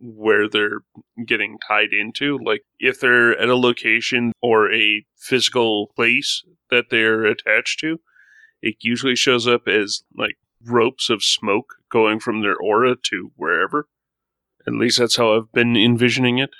[0.00, 0.80] where they're
[1.26, 2.38] getting tied into.
[2.38, 8.00] Like if they're at a location or a physical place that they're attached to,
[8.62, 13.88] it usually shows up as like ropes of smoke going from their aura to wherever.
[14.66, 16.50] At least that's how I've been envisioning it.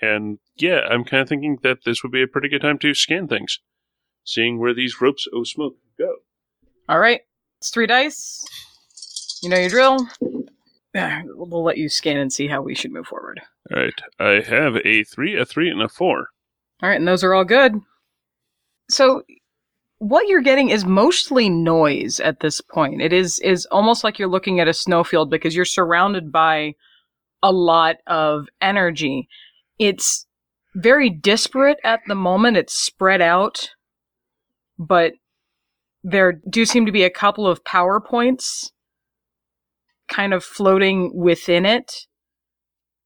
[0.00, 2.94] And yeah, I'm kind of thinking that this would be a pretty good time to
[2.94, 3.60] scan things,
[4.24, 6.16] seeing where these ropes of smoke go.
[6.88, 7.20] All right,
[7.58, 8.46] it's three dice.
[9.42, 9.98] You know your drill.
[10.94, 13.40] We'll let you scan and see how we should move forward.
[13.72, 16.28] All right, I have a three, a three, and a four.
[16.82, 17.74] All right, and those are all good.
[18.90, 19.22] So,
[19.98, 23.02] what you're getting is mostly noise at this point.
[23.02, 26.74] It is is almost like you're looking at a snowfield because you're surrounded by
[27.42, 29.28] a lot of energy.
[29.78, 30.26] It's
[30.74, 32.56] very disparate at the moment.
[32.56, 33.70] It's spread out,
[34.78, 35.12] but
[36.02, 38.72] there do seem to be a couple of power points
[40.08, 42.06] kind of floating within it.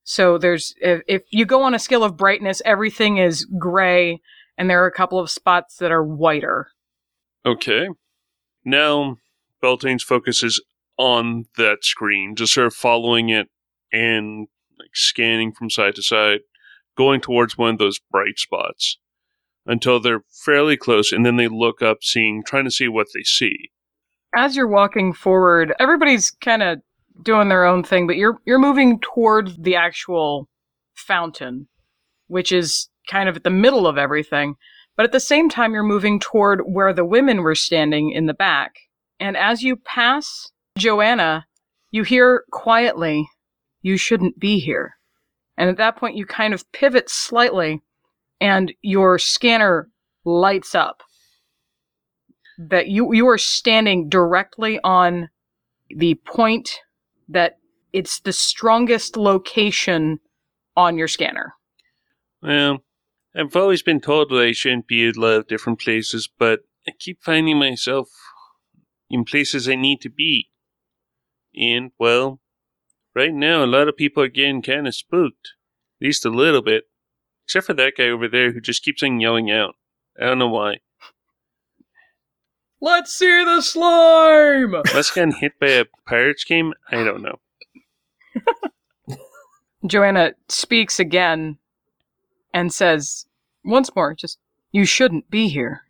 [0.05, 4.20] So there's if, if you go on a scale of brightness, everything is gray,
[4.59, 6.68] and there are a couple of spots that are whiter.
[7.44, 7.88] Okay.
[8.64, 9.16] Now,
[9.62, 10.61] Beltane's focus is
[10.96, 13.48] on that screen, just sort of following it
[13.92, 14.48] and
[14.79, 16.40] like scanning from side to side,
[16.96, 18.98] going towards one of those bright spots
[19.66, 23.22] until they're fairly close, and then they look up, seeing, trying to see what they
[23.22, 23.70] see.
[24.35, 26.78] As you're walking forward, everybody's kind of
[27.22, 30.48] doing their own thing, but you're you're moving toward the actual
[30.94, 31.68] fountain,
[32.28, 34.57] which is kind of at the middle of everything.
[34.96, 38.35] But at the same time, you're moving toward where the women were standing in the
[38.35, 38.74] back.
[39.18, 41.46] And as you pass Joanna,
[41.90, 43.28] you hear quietly,
[43.83, 44.96] You shouldn't be here.
[45.62, 47.83] And at that point, you kind of pivot slightly,
[48.40, 49.88] and your scanner
[50.25, 51.05] lights up.
[52.59, 55.31] That you, you are standing directly on
[55.88, 56.81] the point
[57.29, 57.59] that
[57.92, 60.18] it's the strongest location
[60.77, 61.55] on your scanner.
[62.42, 62.81] Well,
[63.33, 66.62] I've always been told that I shouldn't be at a lot of different places, but
[66.88, 68.09] I keep finding myself
[69.09, 70.51] in places I need to be.
[71.55, 72.40] And, well,
[73.14, 75.53] right now a lot of people are getting kind of spooked.
[76.01, 76.85] At least a little bit.
[77.44, 79.75] Except for that guy over there who just keeps on yelling out.
[80.20, 80.79] I don't know why.
[82.81, 84.72] Let's see the slime!
[84.92, 86.75] Must have gotten hit by a Pirates game?
[86.90, 87.38] I don't know.
[89.87, 91.59] Joanna speaks again
[92.53, 93.27] and says,
[93.64, 94.38] once more, just,
[94.72, 95.83] you shouldn't be here.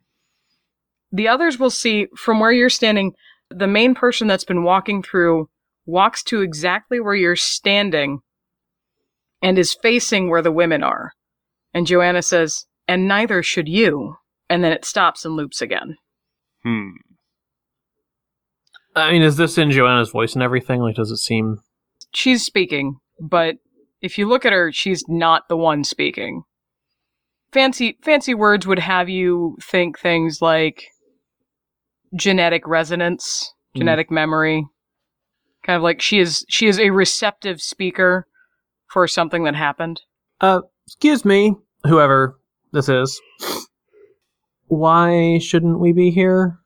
[1.11, 3.15] The others will see from where you're standing,
[3.51, 5.49] the main person that's been walking through
[5.87, 8.21] walks to exactly where you're standing
[9.41, 11.13] and is facing where the women are.
[11.75, 14.17] And Joanna says, and neither should you.
[14.49, 15.97] And then it stops and loops again.
[16.63, 16.91] Hmm.
[18.95, 20.83] I mean, is this in Joanna's voice and everything?
[20.83, 21.59] Like, does it seem?
[22.15, 23.57] She's speaking, but
[24.03, 26.43] if you look at her, she's not the one speaking.
[27.53, 30.85] Fancy fancy words would have you think things like
[32.15, 33.79] genetic resonance, Hmm.
[33.81, 34.67] genetic memory.
[35.63, 38.27] Kind of like she is she is a receptive speaker
[38.89, 40.03] for something that happened.
[40.41, 42.39] Uh, excuse me, whoever
[42.73, 43.21] this is.
[44.67, 46.59] Why shouldn't we be here?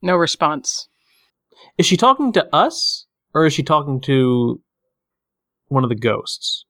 [0.00, 0.88] No response.
[1.78, 4.60] Is she talking to us, or is she talking to
[5.68, 6.64] one of the ghosts?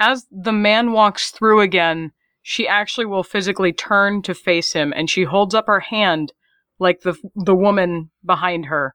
[0.00, 2.12] As the man walks through again,
[2.42, 6.32] she actually will physically turn to face him and she holds up her hand
[6.78, 8.94] like the the woman behind her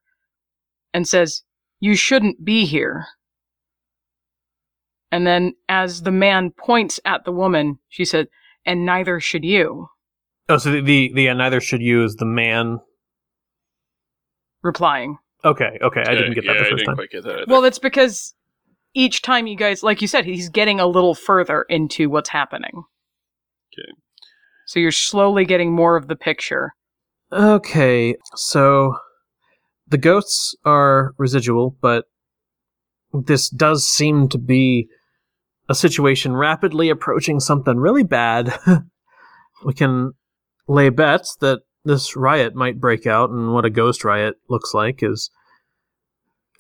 [0.94, 1.44] and says,
[1.80, 3.06] "You shouldn't be here."
[5.12, 8.28] And then as the man points at the woman, she said,
[8.66, 9.90] "And neither should you."
[10.48, 12.80] Oh, so the the, the uh, neither should you is the man.
[14.62, 15.18] Replying.
[15.46, 16.96] Okay, okay, I didn't get that yeah, the I first didn't time.
[16.96, 17.48] quite get that.
[17.48, 18.36] Well, that's because
[18.94, 22.84] each time you guys, like you said, he's getting a little further into what's happening.
[23.74, 23.92] Okay.
[24.66, 26.76] So you're slowly getting more of the picture.
[27.32, 28.98] Okay, so
[29.90, 32.06] the ghosts are residual, but
[33.12, 34.88] this does seem to be
[35.68, 38.58] a situation rapidly approaching something really bad.
[39.66, 40.14] we can
[40.68, 45.02] lay bets that this riot might break out, and what a ghost riot looks like
[45.02, 45.30] is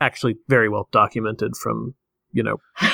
[0.01, 1.93] actually very well documented from,
[2.31, 2.57] you know,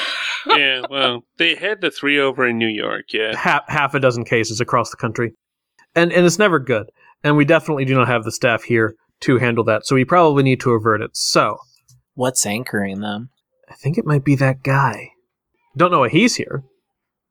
[0.48, 3.36] yeah, well, they had the three over in New York, yeah.
[3.36, 5.34] half, half a dozen cases across the country.
[5.96, 6.90] And, and it's never good.
[7.24, 10.44] And we definitely do not have the staff here to handle that, so we probably
[10.44, 11.12] need to avert it.
[11.16, 11.58] So,
[12.14, 13.30] What's anchoring them?
[13.70, 15.10] I think it might be that guy.
[15.76, 16.64] Don't know why he's here.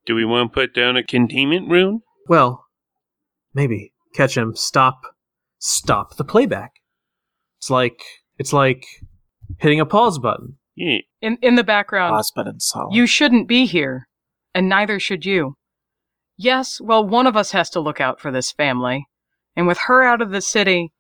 [0.07, 2.03] Do we want to put down a containment rune?
[2.29, 2.67] Well,
[3.55, 4.55] maybe catch him.
[4.55, 5.01] Stop,
[5.59, 6.73] stop the playback.
[7.59, 8.03] It's like
[8.39, 8.85] it's like
[9.59, 10.59] hitting a pause button.
[10.77, 10.99] Yeah.
[11.23, 12.95] In in the background, Pause button solid.
[12.95, 14.09] you shouldn't be here,
[14.55, 15.55] and neither should you.
[16.37, 19.07] Yes, well, one of us has to look out for this family,
[19.57, 20.93] and with her out of the city,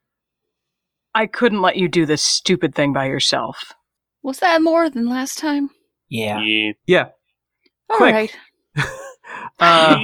[1.14, 3.72] I couldn't let you do this stupid thing by yourself.
[4.22, 5.70] Was that more than last time?
[6.08, 6.40] yeah.
[6.40, 6.72] Yeah.
[6.86, 7.08] Yeah.
[7.90, 8.14] All Quick.
[8.14, 8.36] right.
[9.60, 10.00] Uh,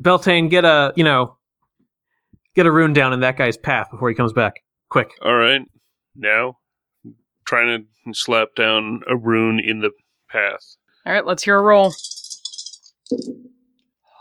[0.00, 1.36] Beltane, get a you know,
[2.54, 4.54] get a rune down in that guy's path before he comes back.
[4.90, 5.10] Quick.
[5.22, 5.60] All right.
[6.16, 6.58] Now,
[7.44, 9.90] trying to slap down a rune in the
[10.30, 10.76] path.
[11.04, 11.92] All right, let's hear a roll.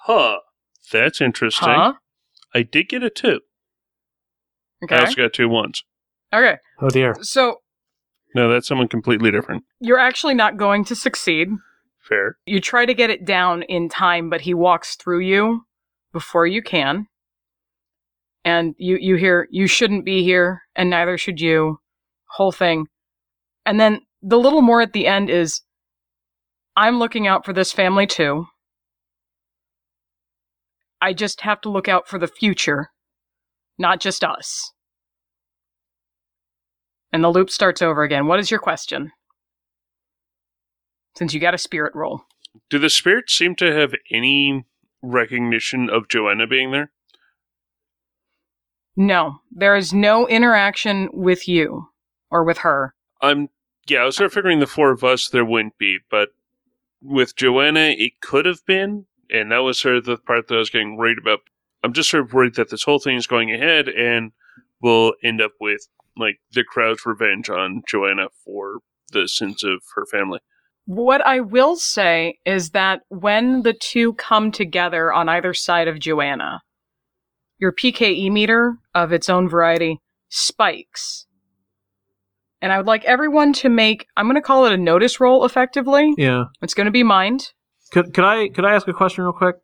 [0.06, 0.40] Huh.
[0.92, 1.70] That's interesting.
[1.70, 1.94] Huh?
[2.54, 3.10] I did get a
[4.88, 4.94] two.
[4.94, 5.06] I Okay.
[5.06, 5.84] also got two ones.
[6.34, 6.58] Okay.
[6.82, 7.16] Oh dear.
[7.22, 7.58] So
[8.36, 9.64] No, that's someone completely different.
[9.80, 11.50] you're actually not going to succeed.
[12.02, 12.38] Fair.
[12.46, 15.62] You try to get it down in time, but he walks through you
[16.12, 17.08] before you can.
[18.46, 21.80] And you, you hear, you shouldn't be here, and neither should you.
[22.32, 22.88] Whole thing.
[23.66, 25.62] And then the little more at the end is,
[26.76, 28.48] I'm looking out for this family too.
[31.02, 32.90] I just have to look out for the future,
[33.78, 34.72] not just us.
[37.12, 38.28] And the loop starts over again.
[38.28, 39.12] What is your question?
[41.16, 42.24] Since you got a spirit roll.
[42.70, 44.66] Do the spirits seem to have any
[45.02, 46.92] recognition of Joanna being there?
[48.96, 51.90] No, there is no interaction with you
[52.30, 52.94] or with her.
[53.22, 53.50] I'm
[53.88, 56.30] yeah, I was sort of figuring the four of us there wouldn't be, but
[57.02, 60.60] with Joanna, it could have been, and that was sort of the part that I
[60.60, 61.42] was getting worried about.
[61.84, 64.32] I'm just sort of worried that this whole thing is going ahead and
[64.82, 65.82] we'll end up with
[66.18, 68.80] like the crowd's revenge on Joanna for
[69.12, 70.40] the sins of her family.
[70.86, 76.00] What I will say is that when the two come together on either side of
[76.00, 76.62] Joanna,
[77.58, 81.26] your PKE meter of its own variety spikes.
[82.62, 85.46] And I would like everyone to make, I'm going to call it a notice roll
[85.46, 86.14] effectively.
[86.18, 86.46] Yeah.
[86.62, 87.52] It's going to be mind.
[87.92, 89.58] Could could I could I ask a question real quick?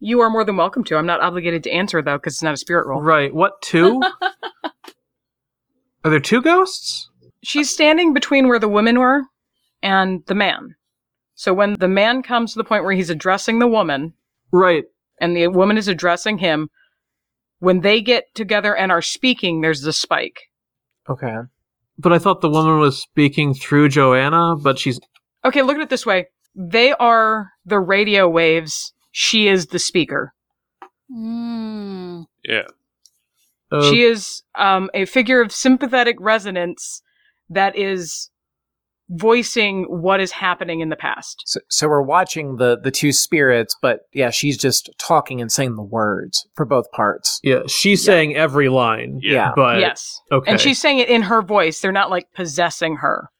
[0.00, 0.96] You are more than welcome to.
[0.96, 3.00] I'm not obligated to answer though because it's not a spirit roll.
[3.02, 3.34] Right.
[3.34, 4.00] What two?
[6.04, 7.10] Are there two ghosts?
[7.42, 9.22] She's standing between where the women were
[9.82, 10.74] and the man.
[11.34, 14.14] So when the man comes to the point where he's addressing the woman
[14.52, 14.84] Right.
[15.20, 16.70] and the woman is addressing him,
[17.58, 20.40] when they get together and are speaking, there's the spike.
[21.08, 21.34] Okay.
[21.98, 25.00] But I thought the woman was speaking through Joanna, but she's
[25.44, 26.26] Okay, look at it this way.
[26.54, 28.92] They are the radio waves.
[29.18, 30.34] She is the speaker.
[31.10, 32.26] Mm.
[32.44, 32.64] Yeah.
[33.72, 37.00] uh, She is um, a figure of sympathetic resonance
[37.48, 38.28] that is
[39.08, 41.42] voicing what is happening in the past.
[41.46, 45.76] So, so we're watching the the two spirits, but yeah, she's just talking and saying
[45.76, 47.40] the words for both parts.
[47.42, 49.20] yeah, she's saying every line.
[49.22, 49.52] Yeah.
[49.56, 50.20] But yes.
[50.30, 50.50] okay.
[50.50, 51.80] And she's saying it in her voice.
[51.80, 53.30] They're not like possessing her.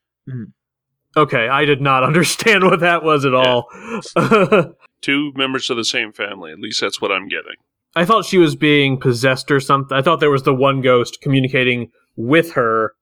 [1.19, 3.69] Okay, I did not understand what that was at all.
[5.03, 6.51] Two members of the same family.
[6.53, 7.57] At least that's what I'm getting.
[7.95, 9.97] I thought she was being possessed or something.
[9.97, 12.95] I thought there was the one ghost communicating with her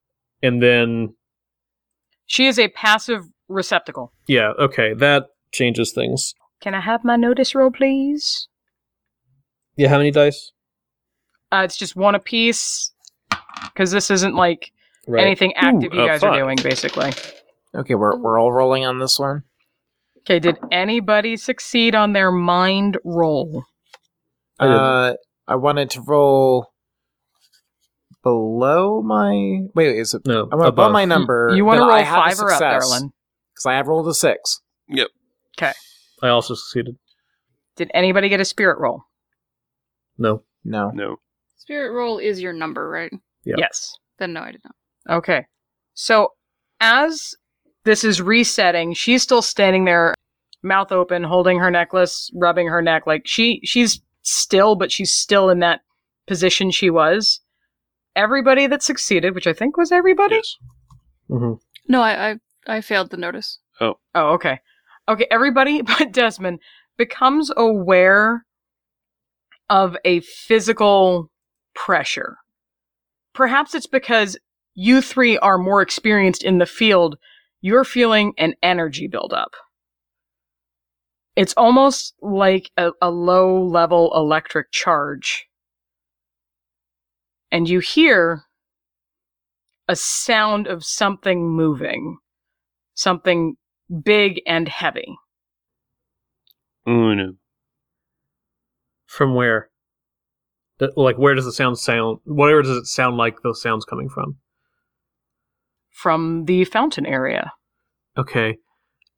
[0.43, 1.15] and then
[2.27, 4.13] She is a passive receptacle.
[4.27, 6.35] yeah, okay, that changes things.
[6.61, 8.49] Can I have my notice roll, please?
[9.77, 10.53] Yeah, how many dice?
[11.53, 12.93] Uh, it's just one apiece.
[13.73, 14.71] Because this isn't like
[15.07, 15.25] Right.
[15.25, 16.33] anything active Ooh, you uh, guys five.
[16.33, 17.13] are doing, basically.
[17.75, 19.43] Okay, we're we're all rolling on this one.
[20.27, 23.65] Okay, did anybody succeed on their mind roll?
[24.59, 24.81] I didn't.
[24.81, 25.15] Uh,
[25.47, 26.73] I wanted to roll
[28.23, 29.97] below my wait.
[29.97, 30.23] Is it?
[30.27, 31.53] No, I want above my number.
[31.55, 33.13] you want to roll five or up, success, darling?
[33.53, 34.63] Because I have rolled a six.
[34.89, 35.09] Yep.
[35.59, 35.73] Okay.
[36.23, 36.97] I also succeeded.
[37.77, 39.03] Did anybody get a spirit roll?
[40.17, 40.43] No.
[40.65, 40.91] No.
[40.95, 41.17] No.
[41.57, 43.13] Spirit roll is your number, right?
[43.45, 43.57] Yeah.
[43.59, 43.95] Yes.
[44.19, 45.17] Then no, I did not.
[45.19, 45.47] Okay.
[45.93, 46.31] So
[46.81, 47.35] as
[47.85, 50.15] this is resetting, she's still standing there,
[50.63, 53.07] mouth open, holding her necklace, rubbing her neck.
[53.07, 55.81] Like she she's still, but she's still in that
[56.27, 57.41] position she was.
[58.17, 60.37] Everybody that succeeded, which I think was everybody.
[60.37, 60.57] Yes.
[61.29, 61.53] hmm
[61.89, 63.59] No, I I, I failed the notice.
[63.81, 63.95] Oh.
[64.15, 64.61] Oh, okay.
[65.09, 66.61] Okay, everybody but Desmond
[66.97, 68.45] becomes aware
[69.71, 71.31] of a physical
[71.75, 72.37] pressure.
[73.35, 74.37] Perhaps it's because
[74.75, 77.17] you three are more experienced in the field,
[77.65, 79.53] you're feeling an energy buildup.
[81.35, 85.47] It's almost like a, a low level electric charge.
[87.51, 88.43] And you hear
[89.89, 92.19] a sound of something moving.
[92.93, 93.57] Something
[94.05, 95.17] big and heavy.
[96.87, 97.15] Oh.
[99.07, 99.71] From where?
[100.81, 102.19] The- like, where does the sound sound?
[102.25, 104.37] Where does it sound like those sounds coming from?
[105.95, 107.53] From the fountain area.
[108.19, 108.59] Okay.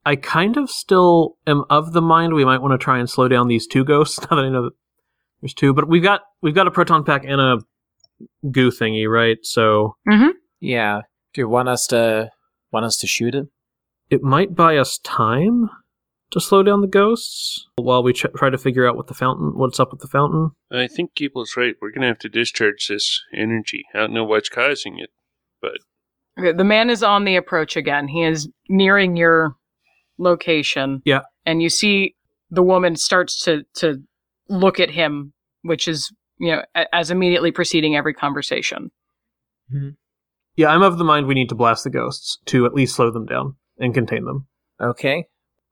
[0.05, 3.27] I kind of still am of the mind we might want to try and slow
[3.27, 4.75] down these two ghosts now that I know that
[5.41, 5.75] there's two.
[5.75, 7.59] But we've got we've got a proton pack and a
[8.51, 9.39] goo thingy, right?
[9.43, 10.31] So mm-hmm.
[10.61, 11.01] Yeah.
[11.35, 12.31] Do you want us to
[12.71, 13.47] want us to shoot it?
[14.11, 15.69] it might buy us time
[16.31, 19.57] to slow down the ghosts while we ch- try to figure out what the fountain,
[19.57, 20.51] what's up with the fountain.
[20.73, 21.75] I think Gable's right.
[21.81, 23.85] We're gonna have to discharge this energy.
[23.95, 25.11] I don't know what's causing it.
[26.39, 28.09] Okay, the man is on the approach again.
[28.09, 29.55] He is nearing your
[30.19, 31.03] location.
[31.05, 31.21] Yeah.
[31.45, 32.15] And you see
[32.51, 34.03] the woman starts to to
[34.49, 35.33] look at him,
[35.63, 38.91] which is, you know, a- as immediately preceding every conversation.
[40.57, 43.11] Yeah, I'm of the mind we need to blast the ghosts to at least slow
[43.11, 44.47] them down and contain them.
[44.81, 45.27] Okay.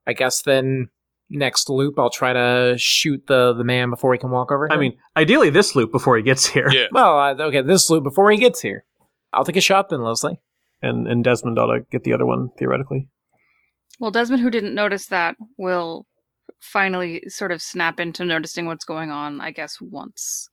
[0.06, 0.88] I guess then
[1.30, 4.70] next loop I'll try to shoot the the man before he can walk over.
[4.70, 6.68] I mean, ideally this loop before he gets here.
[6.70, 6.86] Yeah.
[6.92, 8.84] well, uh, okay, this loop before he gets here.
[9.32, 10.40] I'll take a shot then, Leslie.
[10.84, 13.08] And and Desmond ought to get the other one theoretically.
[14.00, 16.06] Well, Desmond, who didn't notice that, will
[16.60, 19.40] finally sort of snap into noticing what's going on.
[19.40, 20.48] I guess once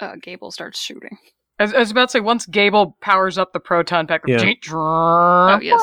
[0.00, 1.18] uh, Gable starts shooting.
[1.60, 4.38] I was about to say, once Gable powers up the proton pack, Yeah.
[4.72, 5.80] oh, yes.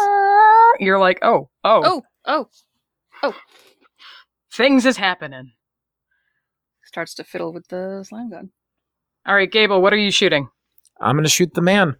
[0.79, 2.47] you're like, oh, oh, Oh,
[3.23, 3.35] oh!
[4.53, 5.51] things is happening.
[6.85, 8.51] Starts to fiddle with the slam gun.
[9.27, 10.47] All right, Gable, what are you shooting?
[11.01, 11.97] I'm gonna shoot the man.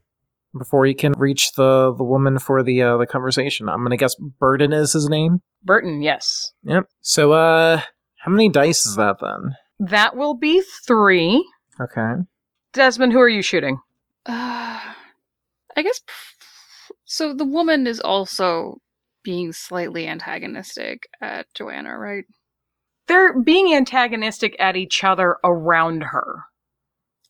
[0.58, 3.70] Before he can reach the the woman for the uh, the conversation.
[3.70, 5.42] I'm gonna guess Burton is his name.
[5.64, 6.52] Burton, yes.
[6.64, 6.86] Yep.
[7.02, 7.82] So uh,
[8.18, 9.56] how many dice is that then?
[9.80, 11.46] That will be three.
[11.80, 12.14] Okay.
[12.74, 13.80] Desmond, who are you shooting?
[14.26, 14.80] Uh,
[15.76, 16.02] I guess.
[17.06, 18.78] So the woman is also
[19.24, 22.26] being slightly antagonistic at Joanna, right?
[23.08, 26.44] They're being antagonistic at each other around her.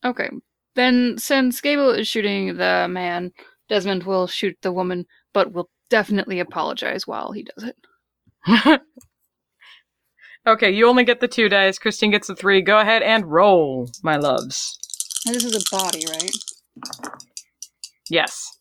[0.03, 0.29] Okay.
[0.75, 3.31] Then, since Gable is shooting the man,
[3.69, 7.77] Desmond will shoot the woman, but will definitely apologize while he does it.
[10.47, 11.79] okay, you only get the two dice.
[11.79, 12.61] Christine gets the three.
[12.61, 14.77] Go ahead and roll, my loves.
[15.25, 16.31] And this is a body, right?
[18.09, 18.57] Yes.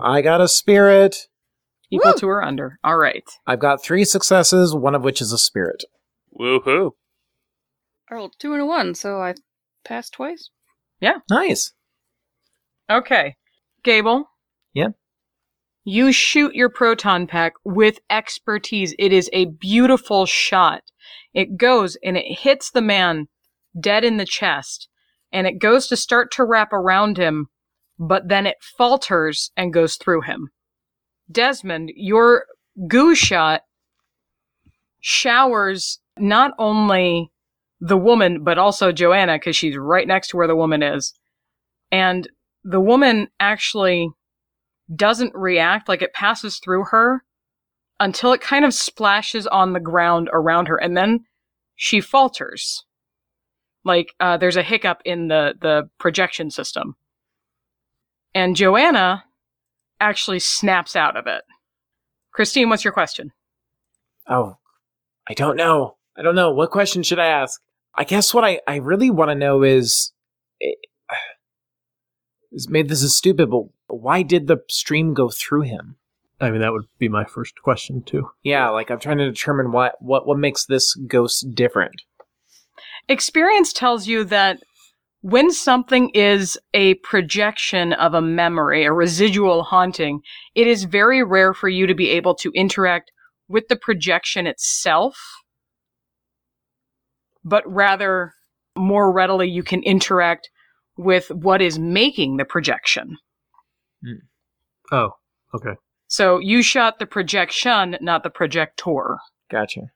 [0.00, 1.28] I got a spirit.
[1.90, 2.18] Equal Woo!
[2.18, 2.78] to or under.
[2.82, 3.28] All right.
[3.46, 5.84] I've got three successes, one of which is a spirit.
[6.38, 6.92] Woohoo!
[8.10, 9.34] I rolled two and a one, so I
[9.84, 10.48] passed twice.
[11.30, 11.72] Nice.
[12.90, 13.36] Okay.
[13.82, 14.30] Gable.
[14.72, 14.88] Yeah?
[15.84, 18.94] You shoot your proton pack with expertise.
[18.98, 20.82] It is a beautiful shot.
[21.34, 23.26] It goes and it hits the man
[23.78, 24.88] dead in the chest,
[25.32, 27.48] and it goes to start to wrap around him,
[27.98, 30.50] but then it falters and goes through him.
[31.30, 32.44] Desmond, your
[32.86, 33.62] goo shot
[35.00, 37.31] showers not only
[37.84, 41.14] the woman, but also Joanna, because she's right next to where the woman is.
[41.90, 42.28] And
[42.62, 44.08] the woman actually
[44.94, 47.24] doesn't react, like it passes through her
[47.98, 51.24] until it kind of splashes on the ground around her, and then
[51.74, 52.84] she falters.
[53.84, 56.94] Like uh, there's a hiccup in the, the projection system.
[58.32, 59.24] And Joanna
[60.00, 61.42] actually snaps out of it.
[62.30, 63.32] Christine, what's your question?
[64.28, 64.58] Oh,
[65.28, 65.96] I don't know.
[66.16, 66.52] I don't know.
[66.52, 67.60] What question should I ask?
[67.94, 70.12] I guess what I, I really want to know is,
[70.62, 70.72] eh,
[72.50, 75.96] is maybe this is stupid, but why did the stream go through him?
[76.40, 78.30] I mean, that would be my first question too.
[78.42, 82.02] Yeah, like I'm trying to determine what what what makes this ghost different.
[83.08, 84.58] Experience tells you that
[85.20, 90.20] when something is a projection of a memory, a residual haunting,
[90.56, 93.12] it is very rare for you to be able to interact
[93.48, 95.16] with the projection itself,
[97.44, 98.34] but rather
[98.76, 100.50] more readily you can interact
[100.96, 103.16] with what is making the projection.
[104.04, 104.20] Mm.
[104.90, 105.10] Oh,
[105.54, 105.74] okay.
[106.08, 109.18] So you shot the projection, not the projector,
[109.50, 109.90] Gotcha.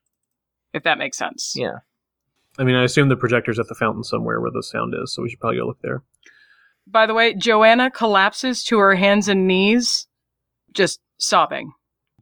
[0.73, 1.53] if that makes sense.
[1.55, 1.79] Yeah.
[2.59, 5.23] I mean, I assume the projector's at the fountain somewhere where the sound is, so
[5.23, 6.03] we should probably go look there.
[6.87, 10.07] By the way, Joanna collapses to her hands and knees,
[10.73, 11.73] just sobbing.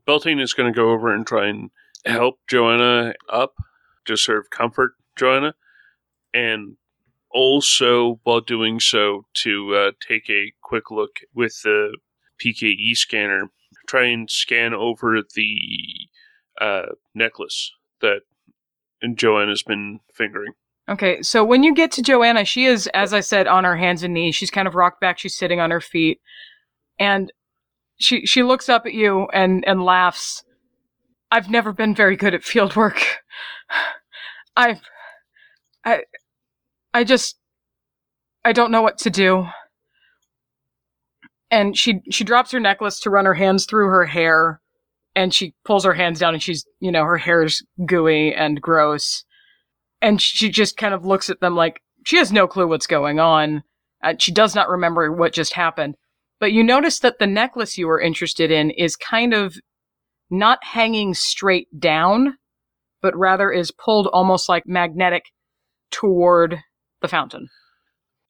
[0.06, 1.70] Beltane is going to go over and try and
[2.04, 3.54] help Joanna up,
[4.04, 5.54] just sort of comfort Joanna,
[6.32, 6.76] and
[7.30, 11.96] also while doing so to uh, take a quick look with the
[12.42, 13.50] PKE scanner,
[13.86, 15.58] try and scan over the
[16.60, 18.20] uh, necklace that
[19.14, 20.52] Joanna's been fingering.
[20.88, 24.02] Okay, so when you get to Joanna, she is, as I said, on her hands
[24.02, 24.34] and knees.
[24.34, 25.18] She's kind of rocked back.
[25.18, 26.20] She's sitting on her feet,
[26.98, 27.32] and
[27.96, 30.44] she she looks up at you and and laughs.
[31.30, 33.02] I've never been very good at field work.
[34.56, 34.82] I've
[35.84, 36.02] I
[36.92, 37.36] I just
[38.44, 39.46] I don't know what to do.
[41.50, 44.60] And she she drops her necklace to run her hands through her hair
[45.14, 49.24] and she pulls her hands down and she's, you know, her hair's gooey and gross.
[50.02, 53.20] And she just kind of looks at them like she has no clue what's going
[53.20, 53.62] on.
[54.02, 55.94] Uh, she does not remember what just happened.
[56.40, 59.56] But you notice that the necklace you were interested in is kind of
[60.30, 62.36] not hanging straight down,
[63.00, 65.24] but rather is pulled almost like magnetic
[65.94, 66.58] toward
[67.00, 67.48] the fountain.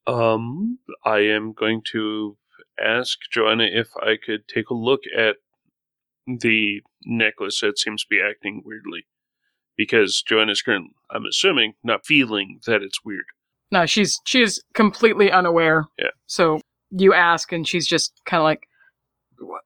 [0.06, 2.36] Um, I am going to
[2.78, 5.36] ask Joanna if I could take a look at
[6.26, 9.06] the necklace that seems to be acting weirdly.
[9.76, 13.24] Because Joanna's currently, I'm assuming, not feeling that it's weird.
[13.72, 15.86] No, she's she is completely unaware.
[15.98, 16.10] Yeah.
[16.26, 16.60] So
[16.90, 18.68] you ask, and she's just kind of like,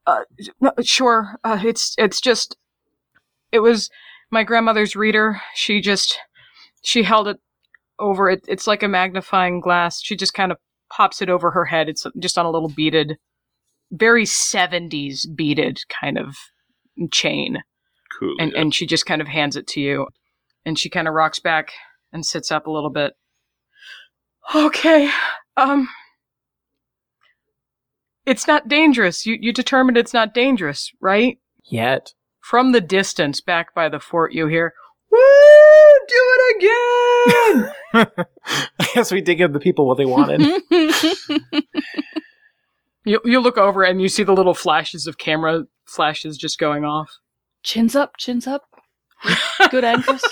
[0.07, 0.21] uh,
[0.61, 2.57] no, "Sure, uh, it's it's just,
[3.53, 3.91] it was
[4.31, 5.43] my grandmother's reader.
[5.55, 6.19] She just
[6.83, 7.39] she held it
[7.99, 8.45] over it.
[8.49, 10.01] It's like a magnifying glass.
[10.03, 10.59] She just kind of
[10.91, 11.89] pops it over her head.
[11.89, 13.17] It's just on a little beaded,
[13.91, 16.37] very seventies beaded kind of
[17.11, 17.63] chain."
[18.19, 18.35] Cool.
[18.39, 18.61] and yeah.
[18.61, 20.09] and she just kind of hands it to you
[20.65, 21.73] and she kind of rocks back
[22.13, 23.15] and sits up a little bit
[24.55, 25.11] okay
[25.57, 25.89] um
[28.27, 31.39] it's not dangerous you you determined it's not dangerous right
[31.71, 32.13] Yet.
[32.41, 34.75] from the distance back by the fort you hear
[35.11, 35.48] woo
[36.09, 37.73] do it again
[38.81, 40.43] I guess we did give the people what they wanted.
[43.05, 46.85] You you look over and you see the little flashes of camera flashes just going
[46.85, 47.11] off.
[47.63, 48.65] Chins up, chins up.
[49.71, 50.23] Good Angus.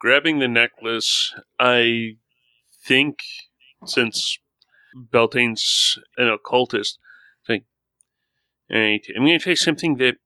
[0.00, 2.16] Grabbing the necklace, I
[2.86, 3.18] think
[3.84, 4.38] since
[4.96, 6.98] Beltane's an occultist,
[7.46, 7.64] think,
[8.72, 10.16] alright, I'm going to try something that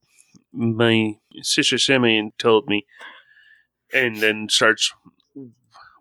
[0.52, 2.86] my sister Samian told me,
[3.92, 4.92] and then starts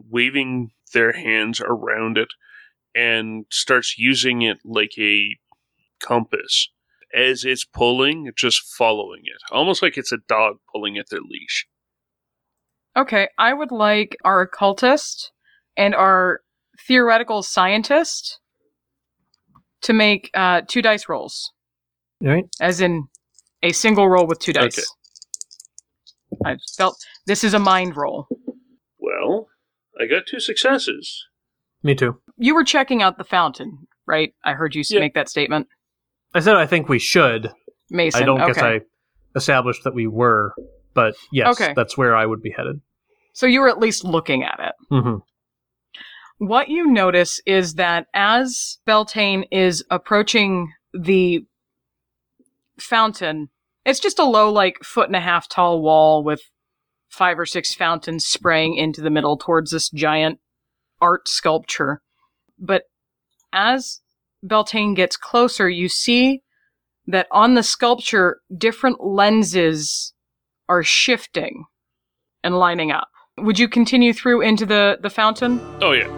[0.09, 2.29] waving their hands around it
[2.95, 5.37] and starts using it like a
[6.01, 6.69] compass.
[7.13, 11.65] As it's pulling, just following it, almost like it's a dog pulling at their leash.
[12.97, 15.31] Okay, I would like our occultist
[15.77, 16.41] and our
[16.85, 18.39] theoretical scientist
[19.83, 21.53] to make uh, two dice rolls,
[22.23, 22.45] All right.
[22.59, 23.07] as in
[23.63, 24.77] a single roll with two dice.
[24.77, 24.85] Okay.
[26.45, 28.27] I felt this is a mind roll.
[28.99, 29.47] Well,
[29.99, 31.25] I got two successes.
[31.83, 32.19] Me too.
[32.37, 34.33] You were checking out the fountain, right?
[34.43, 34.99] I heard you Yeah.
[34.99, 35.67] make that statement,
[36.33, 37.51] I said I think we should.
[37.89, 38.21] Mason.
[38.21, 38.53] I don't okay.
[38.53, 38.81] guess I
[39.35, 40.53] established that we were,
[40.93, 41.73] but yes, Okay.
[41.75, 42.81] that's where I would be headed.
[43.33, 44.73] So you were at least looking at it.
[44.89, 45.17] hmm
[46.39, 51.45] What you notice is that as Beltane is approaching the
[52.79, 53.49] fountain,
[53.87, 56.41] it's just a low, like, foot and a half tall wall with
[57.09, 60.39] five or six fountains spraying into the middle towards this giant
[61.01, 62.01] art sculpture.
[62.59, 62.83] But
[63.53, 64.01] as
[64.43, 66.41] Beltane gets closer, you see
[67.07, 70.13] that on the sculpture, different lenses
[70.67, 71.63] are shifting
[72.43, 73.07] and lining up.
[73.37, 75.61] Would you continue through into the, the fountain?
[75.81, 76.16] Oh, yeah.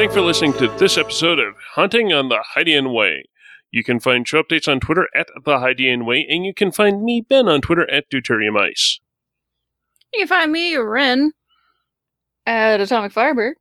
[0.00, 3.24] Thanks for listening to this episode of Hunting on the Hydian Way.
[3.70, 7.04] You can find show updates on Twitter at the Hydian Way, and you can find
[7.04, 8.98] me, Ben, on Twitter at Deuterium Ice.
[10.14, 11.32] You can find me, Ren,
[12.46, 13.56] at Atomic Firebird.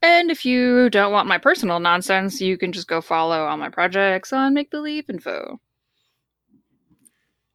[0.00, 3.70] And if you don't want my personal nonsense, you can just go follow all my
[3.70, 5.58] projects on Make Believe Info.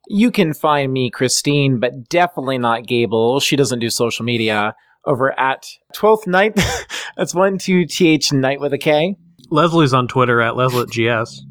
[0.09, 3.39] You can find me, Christine, but definitely not Gable.
[3.39, 4.75] She doesn't do social media.
[5.05, 6.59] Over at 12th Night.
[7.17, 9.15] That's one, two, TH Night with a K.
[9.49, 11.41] Leslie's on Twitter at LesletGS.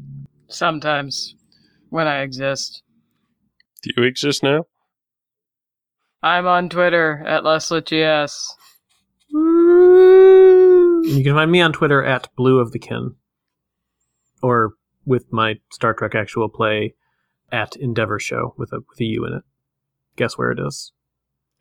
[0.47, 1.35] Sometimes.
[1.89, 2.83] When I exist.
[3.81, 4.65] Do you exist now?
[6.21, 8.49] I'm on Twitter at LesletGS.
[9.31, 13.15] You can find me on Twitter at Blue of the Kin,
[14.41, 14.73] or
[15.05, 16.95] with my Star Trek actual play
[17.51, 19.43] at Endeavour Show with a with a U in it.
[20.15, 20.91] Guess where it is?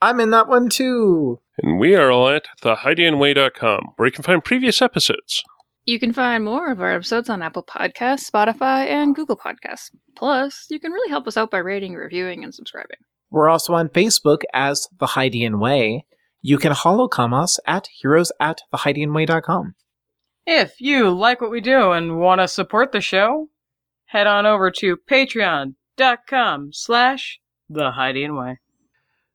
[0.00, 1.40] I'm in that one too.
[1.62, 5.42] And we are all at thehydianway.com, where you can find previous episodes.
[5.86, 9.90] You can find more of our episodes on Apple Podcasts, Spotify, and Google Podcasts.
[10.16, 12.96] Plus, you can really help us out by rating, reviewing, and subscribing.
[13.30, 16.06] We're also on Facebook as The Hydian Way.
[16.40, 19.74] You can holocom us at heroes at thehydianway.com.
[20.46, 23.48] If you like what we do and want to support the show,
[24.06, 28.58] head on over to patreon.com slash the Hydian Way.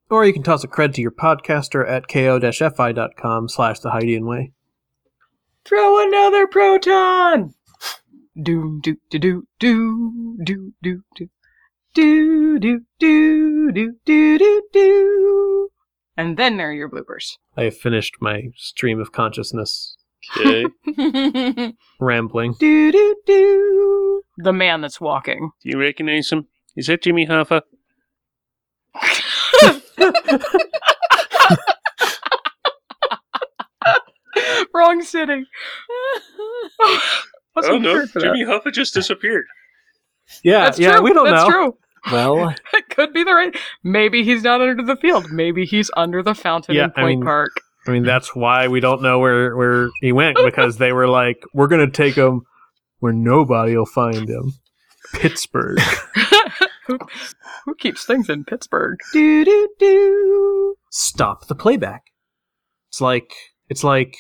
[0.09, 4.53] Or you can toss a cred to your podcaster at ko-fi.com slash the Hydian Way.
[5.65, 7.53] Throw another proton!
[8.41, 11.29] Do do do do do do do do
[11.93, 12.59] do do
[12.99, 15.69] do do do do do
[16.15, 17.37] and then there are your bloopers.
[17.55, 19.95] I have finished my stream of consciousness
[20.37, 20.65] Okay.
[21.99, 22.55] Rambling.
[22.59, 24.21] Do do do.
[24.37, 25.51] The man that's walking.
[25.63, 26.47] Do you recognize him?
[26.75, 27.61] Is that Jimmy Hoffa?
[34.73, 35.45] Wrong city.
[37.55, 38.25] Wasn't oh no, prepared for that.
[38.25, 39.45] Jimmy Hoffa just disappeared.
[40.43, 41.01] Yeah, That's yeah, true.
[41.03, 41.49] we don't That's know.
[41.49, 41.77] true.
[42.11, 43.55] Well, It could be the right.
[43.83, 45.31] Maybe he's not under the field.
[45.31, 47.51] Maybe he's under the fountain Yeah, in I Point mean- Park.
[47.87, 51.41] I mean, that's why we don't know where, where he went because they were like,
[51.53, 52.41] we're going to take him
[52.99, 54.51] where nobody will find him.
[55.13, 55.79] Pittsburgh.
[56.87, 56.97] who,
[57.65, 58.97] who keeps things in Pittsburgh?
[59.13, 60.75] Do do do.
[60.91, 62.03] Stop the playback.
[62.89, 63.33] It's like,
[63.69, 64.15] it's like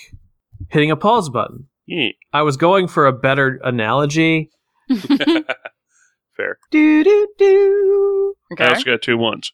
[0.69, 1.67] hitting a pause button.
[1.87, 4.51] Yeah, I was going for a better analogy.
[4.89, 6.57] fair.
[6.71, 8.35] Do do do.
[8.53, 8.63] Okay.
[8.63, 8.73] I Okay.
[8.75, 9.51] also got two ones.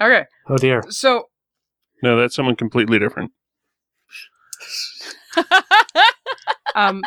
[0.00, 0.24] Okay.
[0.48, 0.82] Oh dear.
[0.90, 1.24] So
[2.02, 3.32] No, that's someone completely different.
[6.74, 7.02] um,